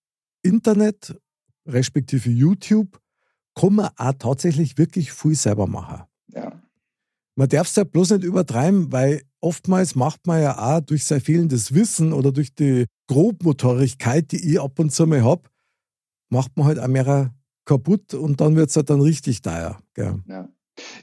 Internet, 0.44 1.16
respektive 1.66 2.30
YouTube, 2.30 3.00
kann 3.56 3.74
man 3.76 3.90
auch 3.98 4.14
tatsächlich 4.14 4.78
wirklich 4.78 5.12
viel 5.12 5.36
selber 5.36 5.66
machen. 5.68 6.04
Man 7.38 7.50
darf 7.50 7.68
es 7.68 7.76
ja 7.76 7.84
bloß 7.84 8.12
nicht 8.12 8.24
übertreiben, 8.24 8.92
weil 8.92 9.22
oftmals 9.42 9.96
macht 9.96 10.26
man 10.26 10.42
ja 10.42 10.58
auch 10.58 10.82
durch 10.82 11.06
sein 11.06 11.22
fehlendes 11.22 11.74
Wissen 11.74 12.12
oder 12.12 12.32
durch 12.32 12.56
die 12.56 12.86
Grobmotorigkeit, 13.08 14.32
die 14.32 14.54
ich 14.54 14.60
ab 14.60 14.80
und 14.80 14.92
zu 14.92 15.06
mal 15.06 15.24
habe, 15.24 15.44
macht 16.30 16.58
man 16.58 16.66
halt 16.66 16.80
auch 16.80 16.88
mehr 16.88 17.34
kaputt 17.64 18.16
und 18.16 18.42
dann 18.42 18.56
wird 18.56 18.72
es 18.72 18.76
halt 18.76 18.90
dann 18.90 19.02
richtig 19.02 19.42
teuer. 19.44 19.78
Gell? 19.94 20.16
ja. 20.28 20.50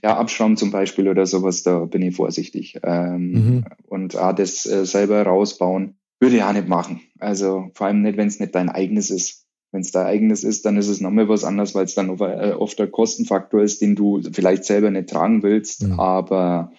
Ja, 0.04 0.16
Abschrauben 0.18 0.56
zum 0.56 0.70
Beispiel 0.70 1.08
oder 1.08 1.26
sowas, 1.26 1.64
da 1.64 1.84
bin 1.84 2.02
ich 2.02 2.14
vorsichtig. 2.14 2.78
Ähm, 2.84 3.32
Mhm. 3.32 3.64
Und 3.86 4.16
auch 4.16 4.32
das 4.32 4.66
äh, 4.66 4.86
selber 4.86 5.22
rausbauen, 5.22 5.96
würde 6.20 6.36
ich 6.36 6.42
auch 6.42 6.52
nicht 6.52 6.68
machen. 6.68 7.00
Also 7.18 7.70
vor 7.74 7.88
allem 7.88 8.02
nicht, 8.02 8.16
wenn 8.16 8.28
es 8.28 8.38
nicht 8.38 8.54
dein 8.54 8.68
eigenes 8.68 9.10
ist. 9.10 9.43
Wenn 9.74 9.80
es 9.80 9.90
dein 9.90 10.06
eigenes 10.06 10.44
ist, 10.44 10.64
dann 10.66 10.76
ist 10.76 10.86
es 10.86 11.00
nochmal 11.00 11.28
was 11.28 11.42
anderes, 11.42 11.74
weil 11.74 11.86
es 11.86 11.96
dann 11.96 12.08
oft, 12.08 12.20
äh, 12.22 12.52
oft 12.56 12.80
ein 12.80 12.92
Kostenfaktor 12.92 13.60
ist, 13.60 13.82
den 13.82 13.96
du 13.96 14.22
vielleicht 14.32 14.64
selber 14.64 14.88
nicht 14.88 15.08
tragen 15.08 15.42
willst. 15.42 15.82
Mhm. 15.82 15.98
Aber 15.98 16.70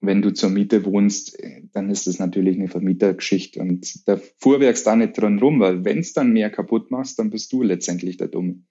wenn 0.00 0.22
du 0.22 0.32
zur 0.32 0.48
Miete 0.48 0.86
wohnst, 0.86 1.36
dann 1.74 1.90
ist 1.90 2.06
es 2.06 2.18
natürlich 2.18 2.56
eine 2.56 2.68
Vermietergeschichte 2.68 3.60
und 3.60 4.08
da 4.08 4.18
fuhrwerkst 4.38 4.86
da 4.86 4.96
nicht 4.96 5.20
dran 5.20 5.38
rum, 5.38 5.60
weil 5.60 5.84
wenn 5.84 5.98
es 5.98 6.14
dann 6.14 6.32
mehr 6.32 6.48
kaputt 6.48 6.90
machst, 6.90 7.18
dann 7.18 7.28
bist 7.28 7.52
du 7.52 7.62
letztendlich 7.62 8.16
der 8.16 8.28
Dumme. 8.28 8.62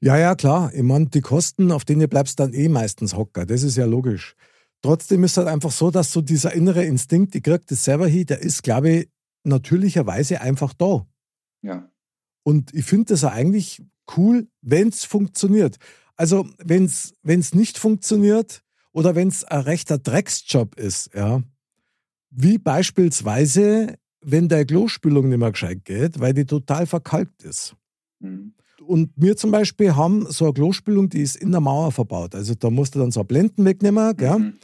Ja, 0.00 0.16
ja, 0.16 0.34
klar. 0.34 0.72
Ich 0.74 0.82
meine, 0.82 1.08
die 1.08 1.20
Kosten, 1.20 1.70
auf 1.70 1.84
denen 1.84 2.08
bleibst 2.08 2.40
dann 2.40 2.54
eh 2.54 2.70
meistens 2.70 3.14
hocker. 3.14 3.44
Das 3.44 3.62
ist 3.62 3.76
ja 3.76 3.84
logisch. 3.84 4.36
Trotzdem 4.80 5.22
ist 5.24 5.36
halt 5.36 5.48
einfach 5.48 5.70
so, 5.70 5.90
dass 5.90 6.14
so 6.14 6.22
dieser 6.22 6.54
innere 6.54 6.82
Instinkt, 6.86 7.34
ich 7.34 7.42
krieg 7.42 7.66
das 7.66 7.84
selber 7.84 8.08
hin, 8.08 8.24
der 8.24 8.40
ist, 8.40 8.62
glaube 8.62 8.90
ich, 8.90 9.08
natürlicherweise 9.44 10.40
einfach 10.40 10.72
da. 10.72 11.06
Ja, 11.60 11.91
Und 12.44 12.74
ich 12.74 12.84
finde 12.84 13.06
das 13.06 13.22
ja 13.22 13.30
eigentlich 13.30 13.82
cool, 14.16 14.48
wenn 14.60 14.88
es 14.88 15.04
funktioniert. 15.04 15.76
Also, 16.16 16.48
wenn 16.58 16.84
es 16.84 17.54
nicht 17.54 17.78
funktioniert 17.78 18.62
oder 18.92 19.14
wenn 19.14 19.28
es 19.28 19.44
ein 19.44 19.60
rechter 19.60 19.98
Drecksjob 19.98 20.76
ist, 20.76 21.14
ja, 21.14 21.42
wie 22.30 22.58
beispielsweise, 22.58 23.98
wenn 24.20 24.48
der 24.48 24.64
Klospülung 24.64 25.28
nicht 25.28 25.38
mehr 25.38 25.52
gescheit 25.52 25.84
geht, 25.84 26.20
weil 26.20 26.34
die 26.34 26.46
total 26.46 26.86
verkalkt 26.86 27.42
ist. 27.42 27.76
mhm. 28.20 28.54
Und 28.84 29.12
wir 29.14 29.36
zum 29.36 29.52
Beispiel 29.52 29.94
haben 29.94 30.26
so 30.30 30.46
eine 30.46 30.54
Klospülung, 30.54 31.08
die 31.08 31.20
ist 31.22 31.36
in 31.36 31.52
der 31.52 31.60
Mauer 31.60 31.92
verbaut. 31.92 32.34
Also 32.34 32.54
da 32.56 32.68
musst 32.68 32.96
du 32.96 32.98
dann 32.98 33.12
so 33.12 33.22
Blenden 33.22 33.64
wegnehmen, 33.64 34.16
gell? 34.16 34.38
Mhm. 34.38 34.58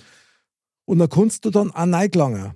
Und 0.86 0.98
dann 0.98 1.08
kannst 1.08 1.44
du 1.44 1.50
dann 1.50 1.70
auch 1.70 1.86
reingelangen. 1.86 2.54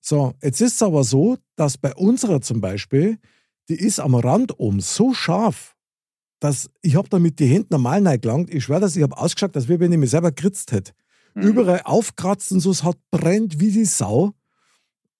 So, 0.00 0.32
jetzt 0.42 0.62
ist 0.62 0.74
es 0.74 0.82
aber 0.82 1.04
so, 1.04 1.36
dass 1.56 1.76
bei 1.76 1.94
unserer 1.94 2.40
zum 2.40 2.62
Beispiel, 2.62 3.18
die 3.68 3.76
ist 3.76 4.00
am 4.00 4.14
Rand 4.14 4.58
oben 4.58 4.80
so 4.80 5.14
scharf, 5.14 5.74
dass 6.40 6.68
ich 6.82 6.96
habe 6.96 7.08
da 7.08 7.18
mit 7.18 7.40
den 7.40 7.48
Händen 7.48 7.68
normal 7.70 8.06
reingelangt. 8.06 8.52
Ich 8.52 8.64
schwöre, 8.64 8.80
dass 8.80 8.96
ich 8.96 9.02
habe 9.02 9.16
ausgeschaut, 9.16 9.56
als 9.56 9.68
wenn 9.68 9.92
ich 9.92 9.98
mich 9.98 10.10
selber 10.10 10.32
geritzt 10.32 10.72
hätte. 10.72 10.92
Mhm. 11.34 11.42
Überall 11.42 11.82
aufkratzt 11.84 12.52
und 12.52 12.60
so, 12.60 12.70
es 12.70 12.84
hat 12.84 12.98
brennt 13.10 13.60
wie 13.60 13.72
die 13.72 13.84
Sau. 13.84 14.32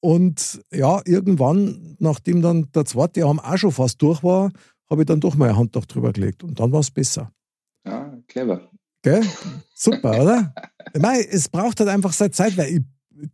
Und 0.01 0.61
ja, 0.71 1.01
irgendwann, 1.07 1.97
nachdem 1.99 2.43
dann 2.43 2.71
der 2.73 2.85
zweite 2.85 3.25
Arm 3.25 3.41
auch 3.41 3.57
schon 3.57 3.73
fast 3.73 4.03
durch 4.03 4.23
war, 4.23 4.53
habe 4.91 5.03
ich 5.03 5.07
dann 5.07 5.21
doch 5.21 5.35
mal 5.35 5.49
ein 5.49 5.57
Handtuch 5.57 5.87
drüber 5.87 6.13
gelegt 6.13 6.45
und 6.45 6.61
dann 6.61 6.73
war 6.73 6.81
es 6.81 6.91
besser. 6.91 7.33
Ja, 7.87 8.15
clever. 8.29 8.71
Gell? 9.03 9.23
Super, 9.75 10.23
oder? 10.23 10.55
Ich 10.93 11.01
meine, 11.01 11.27
es 11.27 11.49
braucht 11.49 11.81
halt 11.81 11.89
einfach 11.89 12.13
seine 12.13 12.31
Zeit, 12.33 12.57
weil 12.57 12.69
ich 12.69 12.81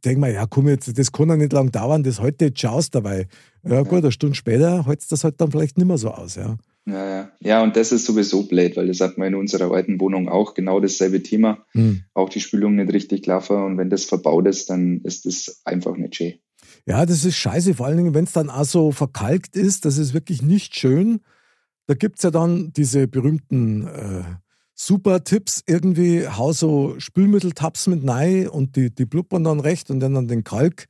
denke 0.05 0.21
mir, 0.21 0.33
ja 0.33 0.47
komm 0.47 0.69
jetzt, 0.69 0.99
das 0.99 1.13
kann 1.13 1.29
ja 1.29 1.37
nicht 1.37 1.53
lang 1.53 1.71
dauern, 1.71 2.03
das 2.03 2.21
heute 2.21 2.47
jetzt 2.47 2.61
schaust 2.61 2.95
dabei. 2.95 3.27
Ja 3.63 3.83
gut, 3.83 3.99
eine 3.99 4.13
Stunde 4.13 4.35
später 4.35 4.87
hält 4.87 5.11
das 5.11 5.25
halt 5.25 5.41
dann 5.41 5.51
vielleicht 5.51 5.79
nicht 5.79 5.87
mehr 5.87 5.99
so 5.99 6.11
aus, 6.11 6.37
ja. 6.37 6.57
Ja, 6.87 7.07
ja. 7.07 7.31
ja, 7.41 7.63
und 7.63 7.77
das 7.77 7.93
ist 7.93 8.07
sowieso 8.07 8.45
blöd, 8.45 8.77
weil 8.77 8.89
das 8.89 9.01
hat 9.01 9.19
man 9.19 9.29
in 9.29 9.35
unserer 9.35 9.71
alten 9.71 10.01
Wohnung 10.01 10.29
auch 10.29 10.55
genau 10.55 10.81
dasselbe 10.81 11.23
Thema. 11.23 11.65
Hm. 11.73 12.03
Auch 12.15 12.31
die 12.31 12.41
Spülung 12.41 12.77
nicht 12.77 12.93
richtig 12.93 13.23
klaffen 13.23 13.57
und 13.57 13.79
wenn 13.79 13.91
das 13.91 14.05
verbaut 14.05 14.47
ist, 14.47 14.71
dann 14.71 15.01
ist 15.03 15.27
das 15.27 15.61
einfach 15.65 15.97
nicht 15.97 16.17
schön. 16.17 16.35
Ja, 16.87 17.05
das 17.05 17.25
ist 17.25 17.37
scheiße, 17.37 17.75
vor 17.75 17.87
allen 17.87 17.99
Dingen, 17.99 18.15
wenn 18.15 18.25
es 18.25 18.33
dann 18.33 18.51
auch 18.51 18.65
so 18.65 18.93
verkalkt 18.93 19.57
ist, 19.57 19.85
das 19.85 19.99
ist 19.99 20.15
wirklich 20.15 20.43
nicht 20.43 20.77
schön. 20.77 21.21
Da 21.87 21.95
gibt 21.95 22.19
es 22.19 22.23
ja 22.23 22.31
dann 22.31 22.73
diese 22.73 23.07
berühmten 23.09 23.87
äh, 23.87 24.23
super 24.87 25.23
Tipps, 25.25 25.63
irgendwie 25.67 26.27
hau 26.27 26.53
so 26.53 26.95
Spülmitteltabs 26.99 27.87
mit 27.89 28.09
rein 28.09 28.49
und 28.49 28.77
die, 28.77 28.95
die 28.95 29.05
blubbern 29.05 29.45
dann 29.45 29.61
recht 29.61 29.91
und 29.91 30.01
dann, 30.01 30.27
den 30.27 30.43
Kalk 30.43 30.87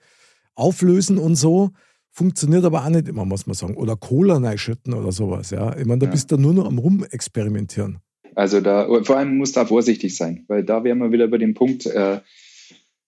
auflösen 0.55 1.19
und 1.19 1.35
so. 1.35 1.71
Funktioniert 2.13 2.65
aber 2.65 2.85
auch 2.85 2.89
nicht 2.89 3.09
immer, 3.09 3.25
muss 3.25 3.47
man 3.47 3.55
sagen. 3.55 3.77
Oder 3.77 3.97
Cola 3.97 4.37
reinschütten 4.37 4.95
oder 4.95 5.11
sowas. 5.11 5.51
Ja. 5.51 5.77
Ich 5.77 5.87
meine, 5.87 5.99
da 5.99 6.07
ja. 6.07 6.13
bist 6.13 6.31
du 6.31 6.37
nur 6.37 6.55
noch 6.55 6.67
am 6.67 6.79
Rumexperimentieren. 6.79 7.99
Also 8.37 8.61
da, 8.61 8.87
vor 9.03 9.17
allem 9.17 9.37
musst 9.37 9.57
du 9.57 9.61
da 9.61 9.67
vorsichtig 9.67 10.17
sein, 10.17 10.45
weil 10.47 10.65
da 10.65 10.85
wären 10.85 10.99
wir 10.99 11.11
wieder 11.11 11.27
bei 11.27 11.39
dem 11.39 11.55
Punkt, 11.55 11.87
äh, 11.87 12.21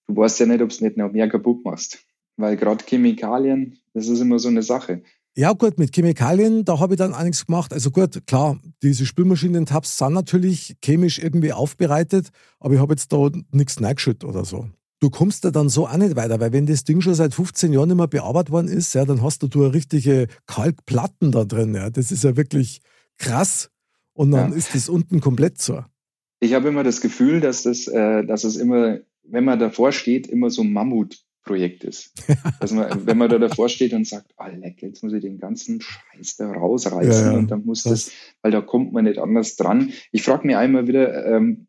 du 0.09 0.17
weißt 0.17 0.41
ja 0.41 0.47
nicht, 0.47 0.63
ob 0.63 0.71
es 0.71 0.81
nicht 0.81 0.97
noch 0.97 1.13
mehr 1.13 1.29
kaputt 1.29 1.65
machst. 1.65 2.05
Weil 2.37 2.57
gerade 2.57 2.85
Chemikalien, 2.85 3.79
das 3.95 4.09
ist 4.09 4.21
immer 4.21 4.41
so 4.41 4.49
eine 4.49 4.63
Sache. 4.63 5.03
Ja, 5.35 5.53
gut, 5.55 5.79
mit 5.79 5.95
Chemikalien, 5.95 6.67
da 6.67 6.79
habe 6.79 6.93
ich 6.95 6.99
dann 6.99 7.15
einiges 7.15 7.47
gemacht. 7.47 7.73
Also 7.73 7.91
gut, 7.91 8.27
klar, 8.27 8.61
diese 8.83 9.07
Spülmaschinen-Tabs 9.07 9.97
sind 9.97 10.13
natürlich 10.13 10.77
chemisch 10.85 11.19
irgendwie 11.19 11.55
aufbereitet, 11.55 12.29
aber 12.61 12.75
ich 12.75 12.81
habe 12.81 12.93
jetzt 12.93 13.11
da 13.13 13.31
nichts 13.51 13.83
reingeschüttet 13.83 14.25
oder 14.25 14.45
so. 14.45 14.69
Du 15.01 15.09
kommst 15.09 15.47
da 15.47 15.51
dann 15.51 15.71
so 15.71 15.87
auch 15.87 15.97
nicht 15.97 16.17
weiter, 16.17 16.39
weil 16.39 16.53
wenn 16.53 16.67
das 16.67 16.85
Ding 16.85 17.01
schon 17.01 17.15
seit 17.15 17.33
15 17.33 17.73
Jahren 17.73 17.89
nicht 17.89 17.97
mehr 17.97 18.09
bearbeitet 18.09 18.53
worden 18.53 18.69
ist, 18.69 18.95
ja, 18.95 19.07
dann 19.07 19.23
hast 19.23 19.43
du 19.43 19.49
da 19.49 19.69
richtige 19.69 20.29
Kalkplatten 20.47 21.33
da 21.33 21.45
drin. 21.45 21.75
Ja. 21.75 21.89
Das 21.89 22.13
ist 22.13 22.25
ja 22.25 22.37
wirklich 22.37 22.81
krass. 23.17 23.71
Und 24.13 24.33
dann 24.33 24.53
ja. 24.53 24.57
ist 24.57 24.75
das 24.75 24.91
unten 24.91 25.21
komplett 25.21 25.61
so. 25.61 25.83
Ich 26.41 26.53
habe 26.53 26.69
immer 26.69 26.85
das 26.85 27.01
Gefühl, 27.01 27.41
dass, 27.41 27.63
das, 27.63 27.89
äh, 27.89 28.25
dass 28.25 28.45
es 28.45 28.57
immer, 28.57 28.99
wenn 29.25 29.45
man 29.45 29.59
davor 29.59 29.93
steht, 29.93 30.27
immer 30.27 30.51
so 30.51 30.63
Mammut 30.63 31.25
Projekt 31.45 31.85
ist. 31.85 32.13
Dass 32.61 32.73
man, 32.73 33.07
wenn 33.07 33.19
man 33.19 33.29
da 33.29 33.39
davor 33.39 33.69
steht 33.69 33.93
und 33.93 34.07
sagt, 34.07 34.33
oh 34.39 34.47
leck, 34.55 34.83
jetzt 34.83 35.03
muss 35.03 35.13
ich 35.13 35.23
den 35.23 35.39
ganzen 35.39 35.81
Scheiß 35.81 36.37
da 36.37 36.51
rausreißen 36.51 37.27
ja, 37.27 37.33
ja. 37.33 37.39
und 37.39 37.51
dann 37.51 37.65
muss 37.65 37.83
das, 37.83 38.07
das, 38.07 38.13
weil 38.43 38.53
da 38.53 38.61
kommt 38.61 38.93
man 38.93 39.05
nicht 39.05 39.19
anders 39.19 39.57
dran. 39.57 39.93
Ich 40.13 40.23
frage 40.23 40.47
mich 40.47 40.57
einmal 40.57 40.87
wieder, 40.87 41.27
ähm, 41.27 41.67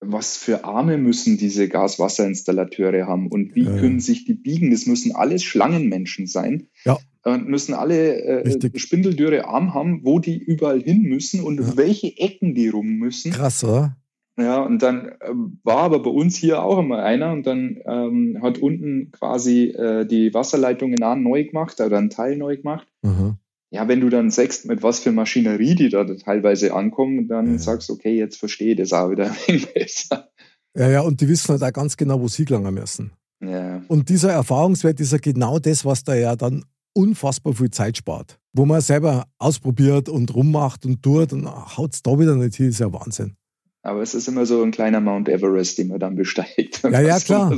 was 0.00 0.36
für 0.36 0.64
Arme 0.64 0.96
müssen 0.96 1.38
diese 1.38 1.68
Gaswasserinstallateure 1.68 3.06
haben 3.06 3.28
und 3.28 3.54
wie 3.54 3.64
ja, 3.64 3.76
können 3.78 4.00
sich 4.00 4.24
die 4.24 4.34
biegen? 4.34 4.70
Das 4.70 4.86
müssen 4.86 5.14
alles 5.14 5.42
Schlangenmenschen 5.42 6.26
sein. 6.26 6.68
Ja. 6.84 6.98
Und 7.24 7.48
müssen 7.48 7.74
alle 7.74 8.44
äh, 8.44 8.78
spindeldürre 8.78 9.46
Arm 9.46 9.74
haben, 9.74 10.00
wo 10.04 10.18
die 10.18 10.38
überall 10.38 10.80
hin 10.80 11.02
müssen 11.02 11.42
und 11.42 11.76
welche 11.76 12.16
Ecken 12.16 12.54
die 12.54 12.68
rum 12.68 12.86
müssen. 12.92 13.32
Krass, 13.32 13.64
oder? 13.64 13.96
Ja, 14.38 14.60
und 14.60 14.82
dann 14.82 15.08
äh, 15.08 15.32
war 15.64 15.78
aber 15.78 16.00
bei 16.00 16.10
uns 16.10 16.36
hier 16.36 16.62
auch 16.62 16.78
immer 16.78 17.02
einer 17.02 17.32
und 17.32 17.44
dann 17.44 17.78
ähm, 17.84 18.38
hat 18.40 18.58
unten 18.58 19.10
quasi 19.10 19.64
äh, 19.70 20.06
die 20.06 20.32
Wasserleitungen 20.32 21.02
an 21.02 21.24
neu 21.24 21.44
gemacht 21.44 21.80
oder 21.80 21.98
einen 21.98 22.10
Teil 22.10 22.36
neu 22.36 22.56
gemacht. 22.56 22.86
Mhm. 23.02 23.36
Ja, 23.70 23.88
wenn 23.88 24.00
du 24.00 24.08
dann 24.08 24.30
sagst, 24.30 24.64
mit 24.66 24.82
was 24.82 25.00
für 25.00 25.10
Maschinerie 25.10 25.74
die 25.74 25.88
da 25.88 26.04
teilweise 26.04 26.72
ankommen, 26.72 27.26
dann 27.26 27.52
ja. 27.52 27.58
sagst 27.58 27.88
du, 27.88 27.94
okay, 27.94 28.16
jetzt 28.16 28.38
verstehe 28.38 28.72
ich 28.72 28.78
das 28.78 28.92
auch 28.92 29.10
wieder 29.10 29.34
ein 29.48 29.66
besser. 29.74 30.28
Ja, 30.76 30.88
ja, 30.88 31.00
und 31.00 31.20
die 31.20 31.28
wissen 31.28 31.48
halt 31.48 31.62
auch 31.64 31.72
ganz 31.72 31.96
genau, 31.96 32.20
wo 32.20 32.28
sie 32.28 32.44
gelangen 32.44 32.74
müssen. 32.74 33.12
Ja. 33.44 33.82
Und 33.88 34.08
dieser 34.08 34.32
Erfahrungswert 34.32 35.00
ist 35.00 35.12
ja 35.12 35.18
genau 35.18 35.58
das, 35.58 35.84
was 35.84 36.04
da 36.04 36.14
ja 36.14 36.36
dann 36.36 36.64
unfassbar 36.94 37.54
viel 37.54 37.70
Zeit 37.70 37.96
spart. 37.96 38.38
Wo 38.52 38.64
man 38.64 38.80
selber 38.80 39.26
ausprobiert 39.38 40.08
und 40.08 40.32
rummacht 40.34 40.86
und 40.86 41.02
tut 41.02 41.32
und 41.32 41.46
haut 41.76 41.94
es 41.94 42.02
da 42.02 42.18
wieder 42.18 42.36
nicht 42.36 42.54
hin, 42.54 42.68
ist 42.68 42.78
ja 42.78 42.92
Wahnsinn. 42.92 43.34
Aber 43.82 44.02
es 44.02 44.14
ist 44.14 44.28
immer 44.28 44.44
so 44.44 44.62
ein 44.62 44.70
kleiner 44.70 45.00
Mount 45.00 45.28
Everest, 45.28 45.78
den 45.78 45.88
man 45.88 46.00
dann 46.00 46.16
besteigt. 46.16 46.82
Ja, 46.90 47.00
ja, 47.00 47.20
klar. 47.20 47.56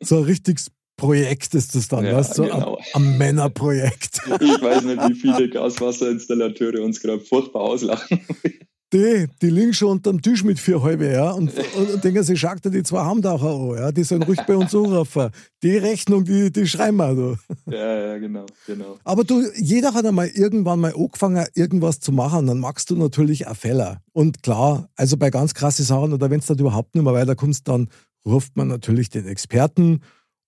So 0.00 0.18
ein 0.18 0.24
richtiges 0.24 0.70
Projekt 0.96 1.54
ist 1.54 1.74
das 1.74 1.88
dann, 1.88 2.04
ja, 2.04 2.16
weißt 2.16 2.38
du? 2.38 2.42
Genau. 2.44 2.78
Ein, 2.94 3.02
ein 3.02 3.18
Männerprojekt. 3.18 4.20
Ich 4.40 4.62
weiß 4.62 4.84
nicht, 4.84 5.08
wie 5.08 5.14
viele 5.14 5.48
Gaswasserinstallateure 5.50 6.82
uns 6.82 7.00
gerade 7.00 7.20
furchtbar 7.20 7.62
auslachen. 7.62 8.20
Die, 8.94 9.26
die 9.42 9.50
liegen 9.50 9.74
schon 9.74 9.88
unterm 9.88 10.22
Tisch 10.22 10.44
mit 10.44 10.60
vier 10.60 10.80
halbe, 10.80 11.10
ja, 11.10 11.32
und, 11.32 11.52
und, 11.74 12.04
denken 12.04 12.22
sich, 12.22 12.38
schau 12.38 12.54
dir 12.54 12.70
die 12.70 12.84
zwei 12.84 13.00
Hamdacher 13.00 13.50
an, 13.50 13.76
ja, 13.76 13.90
die 13.90 14.04
sollen 14.04 14.22
ruhig 14.22 14.38
bei 14.46 14.56
uns 14.56 14.72
anrufen. 14.72 15.30
Die 15.64 15.76
Rechnung, 15.76 16.24
die, 16.24 16.52
die 16.52 16.64
schreiben 16.64 16.98
wir, 16.98 17.12
du. 17.12 17.36
Ja, 17.68 17.98
ja, 17.98 18.18
genau, 18.18 18.46
genau. 18.68 18.96
Aber 19.02 19.24
du, 19.24 19.42
jeder 19.56 19.94
hat 19.94 20.06
einmal 20.06 20.28
irgendwann 20.28 20.78
mal 20.78 20.94
angefangen, 20.94 21.44
irgendwas 21.54 21.98
zu 21.98 22.12
machen, 22.12 22.46
dann 22.46 22.60
magst 22.60 22.88
du 22.88 22.94
natürlich 22.94 23.48
auch 23.48 23.56
Fehler. 23.56 24.00
Und 24.12 24.44
klar, 24.44 24.88
also 24.94 25.16
bei 25.16 25.30
ganz 25.30 25.54
krassen 25.54 25.84
Sachen 25.84 26.12
oder 26.12 26.30
wenn 26.30 26.38
es 26.38 26.46
dann 26.46 26.58
überhaupt 26.58 26.94
nicht 26.94 27.02
mehr 27.02 27.14
weiterkommst, 27.14 27.66
dann 27.66 27.88
ruft 28.24 28.56
man 28.56 28.68
natürlich 28.68 29.10
den 29.10 29.26
Experten 29.26 30.02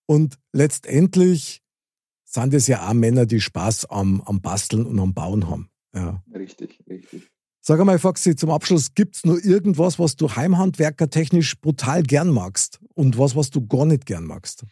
und 0.06 0.38
letztendlich 0.52 1.62
sind 2.24 2.54
es 2.54 2.68
ja 2.68 2.88
auch 2.88 2.94
Männer, 2.94 3.26
die 3.26 3.40
Spaß 3.40 3.86
am, 3.86 4.20
am 4.20 4.40
Basteln 4.40 4.86
und 4.86 5.00
am 5.00 5.14
Bauen 5.14 5.50
haben. 5.50 5.68
Ja. 5.92 6.22
Richtig, 6.32 6.78
richtig. 6.88 7.28
Sag 7.68 7.80
einmal, 7.80 7.98
Foxy, 7.98 8.36
zum 8.36 8.50
Abschluss, 8.50 8.94
gibt 8.94 9.16
es 9.16 9.24
nur 9.24 9.44
irgendwas, 9.44 9.98
was 9.98 10.14
du 10.14 10.36
Heimhandwerker 10.36 11.10
technisch 11.10 11.60
brutal 11.60 12.04
gern 12.04 12.28
magst 12.28 12.78
und 12.94 13.18
was, 13.18 13.34
was 13.34 13.50
du 13.50 13.66
gar 13.66 13.86
nicht 13.86 14.06
gern 14.06 14.24
magst? 14.24 14.64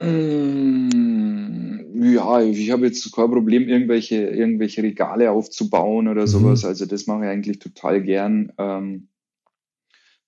Mm, 0.00 2.00
ja, 2.00 2.42
ich 2.42 2.70
habe 2.70 2.86
jetzt 2.86 3.12
kein 3.12 3.32
Problem, 3.32 3.68
irgendwelche, 3.68 4.28
irgendwelche 4.28 4.84
Regale 4.84 5.32
aufzubauen 5.32 6.06
oder 6.06 6.22
mhm. 6.22 6.26
sowas. 6.28 6.64
Also 6.64 6.86
das 6.86 7.08
mache 7.08 7.24
ich 7.24 7.28
eigentlich 7.28 7.58
total 7.58 8.04
gern. 8.04 8.52
Ähm, 8.56 9.08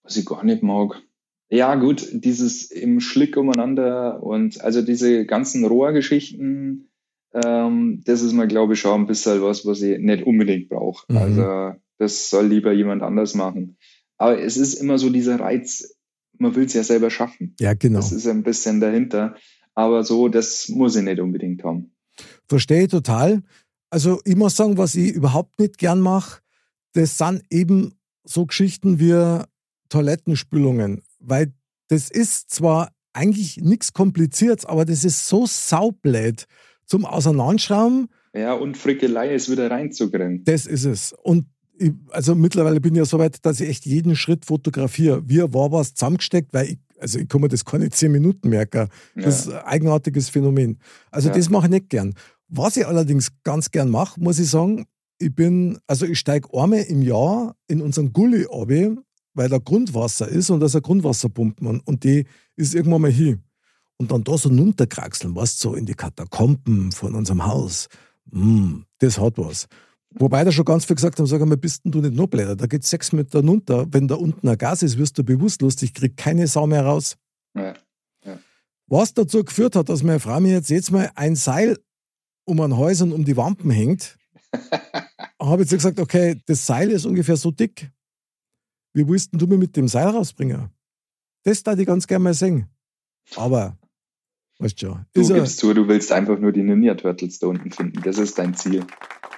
was 0.03 0.17
ich 0.17 0.27
gar 0.27 0.43
nicht 0.43 0.65
mag. 0.65 1.01
Ja, 1.49 1.77
gut, 1.77 2.09
dieses 2.13 2.73
im 2.73 2.99
Schlick 2.99 3.37
umeinander 3.37 4.21
und 4.21 4.61
also 4.63 4.83
diese 4.83 5.27
ganzen 5.27 5.65
Rohrgeschichten, 5.65 6.90
ähm, 7.33 8.03
das 8.05 8.23
ist 8.23 8.33
mir, 8.33 8.47
glaube 8.47 8.75
ich, 8.75 8.81
schon 8.81 9.01
ein 9.01 9.07
bisschen 9.07 9.43
was, 9.43 9.65
was 9.67 9.83
ich 9.83 9.99
nicht 9.99 10.25
unbedingt 10.25 10.69
brauche. 10.69 11.11
Mhm. 11.13 11.19
Also 11.19 11.75
das 11.99 12.31
soll 12.31 12.47
lieber 12.47 12.73
jemand 12.73 13.03
anders 13.03 13.35
machen. 13.35 13.77
Aber 14.17 14.41
es 14.41 14.57
ist 14.57 14.75
immer 14.75 14.99
so 14.99 15.11
dieser 15.11 15.39
Reiz, 15.39 15.97
man 16.39 16.55
will 16.55 16.65
es 16.65 16.75
ja 16.75 16.83
selber 16.83 17.11
schaffen. 17.11 17.55
Ja, 17.61 17.75
genau. 17.75 17.99
Das 17.99 18.13
ist 18.13 18.27
ein 18.27 18.43
bisschen 18.43 18.81
dahinter. 18.81 19.37
Aber 19.75 20.05
so, 20.05 20.29
das 20.29 20.69
muss 20.69 20.97
ich 20.97 21.03
nicht 21.03 21.21
unbedingt 21.21 21.63
haben. 21.65 21.93
Verstehe 22.49 22.89
total. 22.89 23.43
Also 23.91 24.21
ich 24.25 24.37
muss 24.37 24.57
sagen, 24.57 24.79
was 24.79 24.95
ich 24.95 25.13
überhaupt 25.13 25.59
nicht 25.59 25.79
gern 25.79 26.01
mache, 26.01 26.41
das 26.93 27.19
sind 27.19 27.43
eben 27.51 27.95
so 28.25 28.47
Geschichten 28.47 28.99
wie 28.99 29.45
Toilettenspülungen. 29.89 31.03
Weil 31.19 31.53
das 31.89 32.11
ist 32.11 32.51
zwar 32.51 32.93
eigentlich 33.13 33.59
nichts 33.59 33.93
Kompliziertes, 33.93 34.65
aber 34.65 34.85
das 34.85 35.05
ist 35.05 35.27
so 35.27 35.47
saublöd 35.47 36.47
zum 36.91 37.07
Auseinanderschrauben. 37.07 38.09
Ja, 38.35 38.53
und 38.55 38.77
Frickelei 38.77 39.35
ist 39.35 39.51
wieder 39.51 39.71
reinzukriegen. 39.71 40.45
Das 40.45 40.67
ist 40.67 40.85
es. 40.85 41.15
Und 41.23 41.47
ich, 41.79 41.93
also 42.11 42.35
mittlerweile 42.35 42.81
bin 42.81 42.95
ich 42.95 42.99
ja 42.99 43.05
so 43.05 43.19
weit, 43.19 43.45
dass 43.47 43.61
ich 43.61 43.69
echt 43.69 43.87
jeden 43.87 44.17
Schritt 44.17 44.45
fotografiere. 44.45 45.23
Wie 45.27 45.39
war 45.39 45.73
was 45.73 45.95
zusammengesteckt, 45.95 46.53
weil 46.53 46.67
ich, 46.67 46.79
also 46.99 47.19
ich 47.21 47.29
kann 47.29 47.41
mir 47.41 47.49
das 47.49 47.65
keine 47.65 47.89
zehn 47.91 48.13
Minuten 48.13 48.49
merken. 48.49 48.89
Das 49.15 49.47
ja. 49.47 49.53
ist 49.53 49.59
ein 49.59 49.65
eigenartiges 49.67 50.29
Phänomen. 50.29 50.79
Also 51.13 51.29
ja. 51.29 51.35
das 51.35 51.49
mache 51.49 51.67
ich 51.67 51.71
nicht 51.71 51.89
gern. 51.91 52.15
Was 52.49 52.77
ich 52.77 52.87
allerdings 52.87 53.31
ganz 53.45 53.71
gern 53.71 53.89
mache, 53.89 54.21
muss 54.21 54.41
ich 54.41 54.51
sagen, 54.51 54.85
ich 55.19 55.33
bin, 55.33 55.79
also 55.87 56.07
ich 56.07 56.19
steige 56.19 56.49
einmal 56.53 56.81
im 56.81 57.03
Jahr 57.03 57.55
in 57.69 57.83
unseren 57.83 58.13
Gully 58.13 58.47
ab, 58.51 58.71
weil 59.35 59.49
da 59.49 59.59
Grundwasser 59.59 60.29
ist 60.29 60.51
und 60.51 60.59
da 60.59 60.67
ist 60.67 60.75
eine 60.75 60.83
Grundwasserpumpe 60.83 61.65
und, 61.65 61.87
und 61.87 62.03
die 62.03 62.25
ist 62.57 62.75
irgendwann 62.75 63.03
mal 63.03 63.13
hin 63.13 63.45
und 64.01 64.11
dann 64.11 64.25
da 64.25 64.39
so 64.39 64.49
runterkraxeln, 64.49 65.37
was 65.37 65.59
so 65.59 65.75
in 65.75 65.85
die 65.85 65.93
Katakomben 65.93 66.91
von 66.91 67.15
unserem 67.15 67.45
Haus. 67.45 67.89
Mm, 68.31 68.79
das 68.99 69.19
hat 69.19 69.37
was. 69.37 69.69
Wobei 70.15 70.43
da 70.43 70.51
schon 70.51 70.65
ganz 70.65 70.87
viel 70.87 70.97
gesagt 70.97 71.19
haben, 71.19 71.27
sag 71.27 71.43
einmal, 71.43 71.59
bist 71.59 71.85
denn 71.85 71.93
du 71.93 72.01
nicht 72.01 72.15
noch 72.15 72.27
blöder? 72.27 72.57
Da 72.57 72.67
geht 72.67 72.83
sechs 72.83 73.13
Meter 73.13 73.45
runter. 73.45 73.87
Wenn 73.91 74.09
da 74.09 74.15
unten 74.15 74.49
ein 74.49 74.57
Gas 74.57 74.83
ist, 74.83 74.97
wirst 74.97 75.19
du 75.19 75.23
bewusstlos. 75.23 75.83
Ich 75.83 75.93
krieg 75.93 76.17
keine 76.17 76.47
Sau 76.47 76.67
mehr 76.67 76.83
raus. 76.83 77.19
Ja, 77.55 77.75
ja. 78.25 78.39
Was 78.87 79.13
dazu 79.13 79.45
geführt 79.45 79.77
hat, 79.77 79.91
dass 79.91 80.03
meine 80.03 80.19
Frau 80.19 80.41
mir 80.41 80.53
jetzt 80.53 80.71
jetzt 80.71 80.91
mal 80.91 81.11
ein 81.15 81.37
Seil 81.37 81.79
um 82.47 82.59
ein 82.63 82.79
Hals 82.79 83.03
und 83.03 83.13
um 83.13 83.27
die 83.27 83.37
Wampen 83.37 83.71
hängt, 83.71 84.17
habe 85.39 85.61
jetzt 85.61 85.73
gesagt, 85.73 86.01
okay, 86.01 86.41
das 86.47 86.65
Seil 86.65 86.91
ist 86.91 87.05
ungefähr 87.05 87.37
so 87.37 87.51
dick. 87.51 87.93
Wie 88.95 89.07
willst 89.07 89.29
du 89.33 89.47
mir 89.47 89.59
mit 89.59 89.77
dem 89.77 89.89
Seil 89.89 90.09
rausbringen? 90.09 90.71
Das 91.45 91.63
da 91.63 91.75
ich 91.75 91.87
ganz 91.87 92.07
gerne 92.07 92.25
mal 92.25 92.35
sehen. 92.35 92.67
Aber, 93.37 93.77
weißt 94.61 94.81
du 94.83 94.87
schon. 94.87 95.07
Du 95.15 95.35
gibst 95.35 95.59
zu, 95.59 95.75
du 95.75 95.89
willst 95.89 96.13
einfach 96.13 96.39
nur 96.39 96.53
die 96.53 96.63
Ninja 96.63 96.95
Turtles 96.95 97.39
da 97.39 97.49
unten 97.49 97.71
finden. 97.71 98.01
Das 98.03 98.19
ist 98.19 98.39
dein 98.39 98.55
Ziel. 98.55 98.87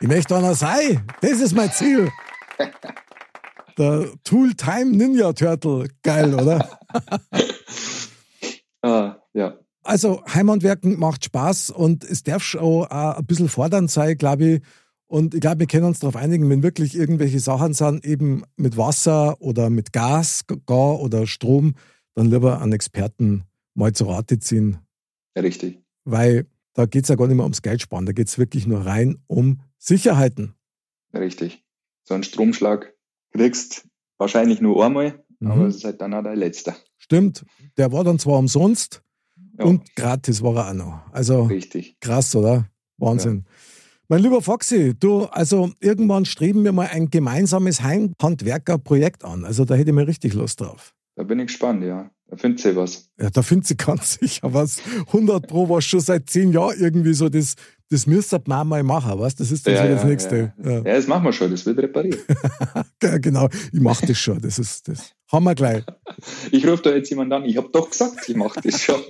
Ich 0.01 0.09
möchte 0.09 0.37
einer 0.37 0.55
sein. 0.55 1.07
Das 1.21 1.41
ist 1.41 1.55
mein 1.55 1.71
Ziel. 1.73 2.11
Der 3.79 4.07
Tool 4.25 4.53
Time 4.55 4.97
Ninja 4.97 5.33
Turtle. 5.33 5.89
Geil, 6.03 6.35
oder? 6.35 6.79
ah, 8.83 9.17
ja. 9.33 9.59
Also 9.85 10.23
Heimhandwerken 10.33 10.99
macht 10.99 11.25
Spaß 11.25 11.71
und 11.71 12.05
es 12.05 12.23
darf 12.23 12.43
schon 12.43 12.63
auch 12.63 13.17
ein 13.17 13.27
bisschen 13.27 13.49
fordernd 13.49 13.91
sein, 13.91 14.17
glaube 14.17 14.45
ich. 14.45 14.63
Und 15.07 15.35
ich 15.35 15.41
glaube, 15.41 15.61
wir 15.61 15.67
können 15.67 15.85
uns 15.85 15.99
darauf 15.99 16.17
einigen, 16.17 16.49
wenn 16.49 16.63
wirklich 16.63 16.97
irgendwelche 16.97 17.41
Sachen 17.41 17.75
sind, 17.75 18.05
eben 18.05 18.45
mit 18.57 18.77
Wasser 18.77 19.41
oder 19.41 19.71
mit 19.71 19.93
Gas 19.93 20.45
gar 20.67 21.01
oder 21.01 21.27
Strom, 21.27 21.75
dann 22.15 22.31
lieber 22.31 22.61
einen 22.61 22.73
Experten 22.73 23.45
mal 23.75 23.93
zu 23.93 24.05
Rate 24.05 24.39
ziehen. 24.39 24.79
Richtig. 25.41 25.83
Weil 26.05 26.47
da 26.75 26.87
geht 26.87 27.05
es 27.05 27.09
ja 27.09 27.17
gar 27.17 27.27
nicht 27.27 27.37
mehr 27.37 27.45
ums 27.45 27.63
Geld 27.63 27.83
sparen, 27.83 28.07
da 28.07 28.13
geht 28.13 28.29
es 28.29 28.39
wirklich 28.39 28.67
nur 28.67 28.85
rein 28.85 29.23
um 29.27 29.61
Sicherheiten. 29.79 30.55
richtig. 31.15 31.65
So 32.05 32.15
einen 32.15 32.25
Stromschlag 32.25 32.93
kriegst 33.33 33.87
wahrscheinlich 34.19 34.61
nur 34.61 34.85
einmal, 34.85 35.25
mhm. 35.39 35.51
aber 35.51 35.67
es 35.67 35.77
ist 35.77 35.85
halt 35.85 36.01
dann 36.01 36.15
auch 36.15 36.23
der 36.23 36.37
letzte. 36.37 36.75
Stimmt. 36.99 37.45
Der 37.77 37.93
war 37.93 38.05
dann 38.05 38.19
zwar 38.19 38.39
umsonst 38.39 39.03
ja. 39.59 39.65
und 39.65 39.95
gratis 39.97 40.43
war 40.43 40.57
er 40.57 40.71
auch 40.71 40.75
noch. 40.75 41.13
Also 41.13 41.45
Richtig. 41.45 41.97
krass, 42.01 42.35
oder? 42.35 42.69
Wahnsinn. 42.99 43.45
Ja. 43.47 43.53
Mein 44.09 44.23
lieber 44.23 44.43
Foxy, 44.43 44.95
du, 44.99 45.25
also 45.25 45.71
irgendwann 45.81 46.25
streben 46.25 46.65
wir 46.65 46.73
mal 46.73 46.89
ein 46.89 47.09
gemeinsames 47.09 47.83
Heimhandwerkerprojekt 47.83 49.25
an. 49.25 49.45
Also 49.45 49.65
da 49.65 49.75
hätte 49.75 49.91
ich 49.91 49.95
mir 49.95 50.07
richtig 50.07 50.35
Lust 50.35 50.61
drauf. 50.61 50.95
Da 51.15 51.25
bin 51.25 51.39
ich 51.41 51.47
gespannt, 51.47 51.85
ja. 51.85 52.11
Da 52.33 52.39
findet 52.39 52.61
sie 52.61 52.75
was. 52.75 53.11
Ja, 53.21 53.29
da 53.29 53.43
findet 53.43 53.67
sie 53.67 53.77
ganz 53.77 54.15
sicher 54.21 54.55
was. 54.55 54.81
100 55.09 55.47
Pro 55.47 55.69
war 55.69 55.83
schon 55.83 56.01
seit 56.01 56.31
zehn 56.31 56.51
Jahren 56.51 56.75
irgendwie 56.81 57.13
so 57.13 57.29
das, 57.29 57.57
das 57.91 58.07
müsste 58.07 58.41
man 58.47 58.67
mal 58.67 58.83
machen, 58.83 59.19
was? 59.19 59.35
Das 59.35 59.51
ist 59.51 59.67
dann 59.67 59.75
ja, 59.75 59.83
so 59.83 59.89
das 59.89 60.03
ja, 60.03 60.09
Nächste. 60.09 60.53
Ja. 60.65 60.71
ja. 60.71 60.81
das 60.81 61.07
machen 61.07 61.25
wir 61.25 61.33
schon, 61.35 61.51
das 61.51 61.67
wird 61.67 61.79
repariert. 61.79 62.21
ja, 63.03 63.19
genau, 63.19 63.51
ich 63.71 63.81
mache 63.81 64.07
das 64.07 64.17
schon, 64.17 64.41
das 64.41 64.59
ist 64.59 64.89
das. 64.89 65.13
Haben 65.31 65.45
wir 65.45 65.55
gleich. 65.55 65.85
Ich 66.51 66.67
rufe 66.67 66.83
da 66.83 66.95
jetzt 66.95 67.11
jemand 67.11 67.33
an, 67.33 67.45
ich 67.45 67.57
habe 67.57 67.69
doch 67.73 67.91
gesagt, 67.91 68.29
ich 68.29 68.37
mache 68.37 68.61
das 68.63 68.83
schon. 68.83 69.01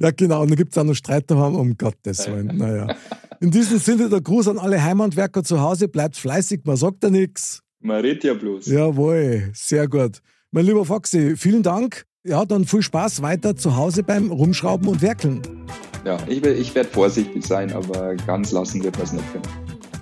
ja, 0.00 0.10
genau, 0.10 0.42
und 0.42 0.50
dann 0.50 0.56
gibt 0.56 0.72
es 0.72 0.78
auch 0.78 0.84
noch 0.84 0.94
Streit 0.94 1.30
daheim, 1.30 1.54
um 1.54 1.76
Gottes 1.76 2.26
Willen. 2.26 2.56
Naja. 2.56 2.94
In 3.40 3.50
diesem 3.50 3.78
Sinne 3.78 4.08
der 4.08 4.20
Gruß 4.20 4.48
an 4.48 4.58
alle 4.58 4.82
Heimhandwerker 4.82 5.42
zu 5.42 5.60
Hause, 5.60 5.88
bleibt 5.88 6.16
fleißig, 6.16 6.62
man 6.64 6.76
sagt 6.76 7.02
ja 7.04 7.10
nichts. 7.10 7.62
Man 7.80 8.00
redet 8.00 8.24
ja 8.24 8.34
bloß. 8.34 8.66
Jawohl, 8.66 9.50
sehr 9.54 9.88
gut. 9.88 10.20
Mein 10.50 10.64
lieber 10.64 10.86
Foxy, 10.86 11.36
vielen 11.36 11.62
Dank. 11.62 12.04
Ja, 12.24 12.46
dann 12.46 12.64
viel 12.64 12.80
Spaß 12.80 13.20
weiter 13.20 13.54
zu 13.54 13.76
Hause 13.76 14.02
beim 14.02 14.30
Rumschrauben 14.30 14.88
und 14.88 15.02
Werkeln. 15.02 15.42
Ja, 16.06 16.16
ich, 16.26 16.42
ich 16.42 16.74
werde 16.74 16.88
vorsichtig 16.88 17.44
sein, 17.44 17.70
aber 17.70 18.14
ganz 18.16 18.50
lassen 18.52 18.82
wird 18.82 18.96
man 18.96 19.04
es 19.04 19.12
nicht 19.12 19.32
können. 19.32 19.44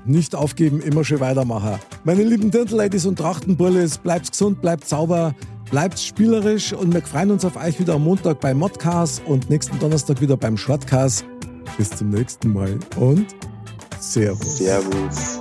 Nicht 0.04 0.37
aufgeben, 0.37 0.80
immer 0.80 1.04
schön 1.04 1.18
weitermachen. 1.18 1.80
Meine 2.04 2.22
lieben 2.22 2.52
Dirndl-Ladies 2.52 3.06
und 3.06 3.18
Trachtenbullis, 3.18 3.98
bleibt 3.98 4.30
gesund, 4.30 4.62
bleibt 4.62 4.88
sauber, 4.88 5.35
bleibt 5.72 5.98
spielerisch 5.98 6.72
und 6.72 6.94
wir 6.94 7.02
freuen 7.02 7.32
uns 7.32 7.44
auf 7.44 7.56
euch 7.56 7.80
wieder 7.80 7.94
am 7.94 8.04
Montag 8.04 8.40
bei 8.40 8.54
Modcast 8.54 9.22
und 9.26 9.50
nächsten 9.50 9.80
Donnerstag 9.80 10.20
wieder 10.20 10.37
beim 10.37 10.56
Shortcast. 10.56 11.24
Bis 11.76 11.90
zum 11.90 12.11
nächsten 12.11 12.52
Mal 12.52 12.78
und 12.96 13.26
Servus. 13.98 14.59
Servus. 14.59 15.40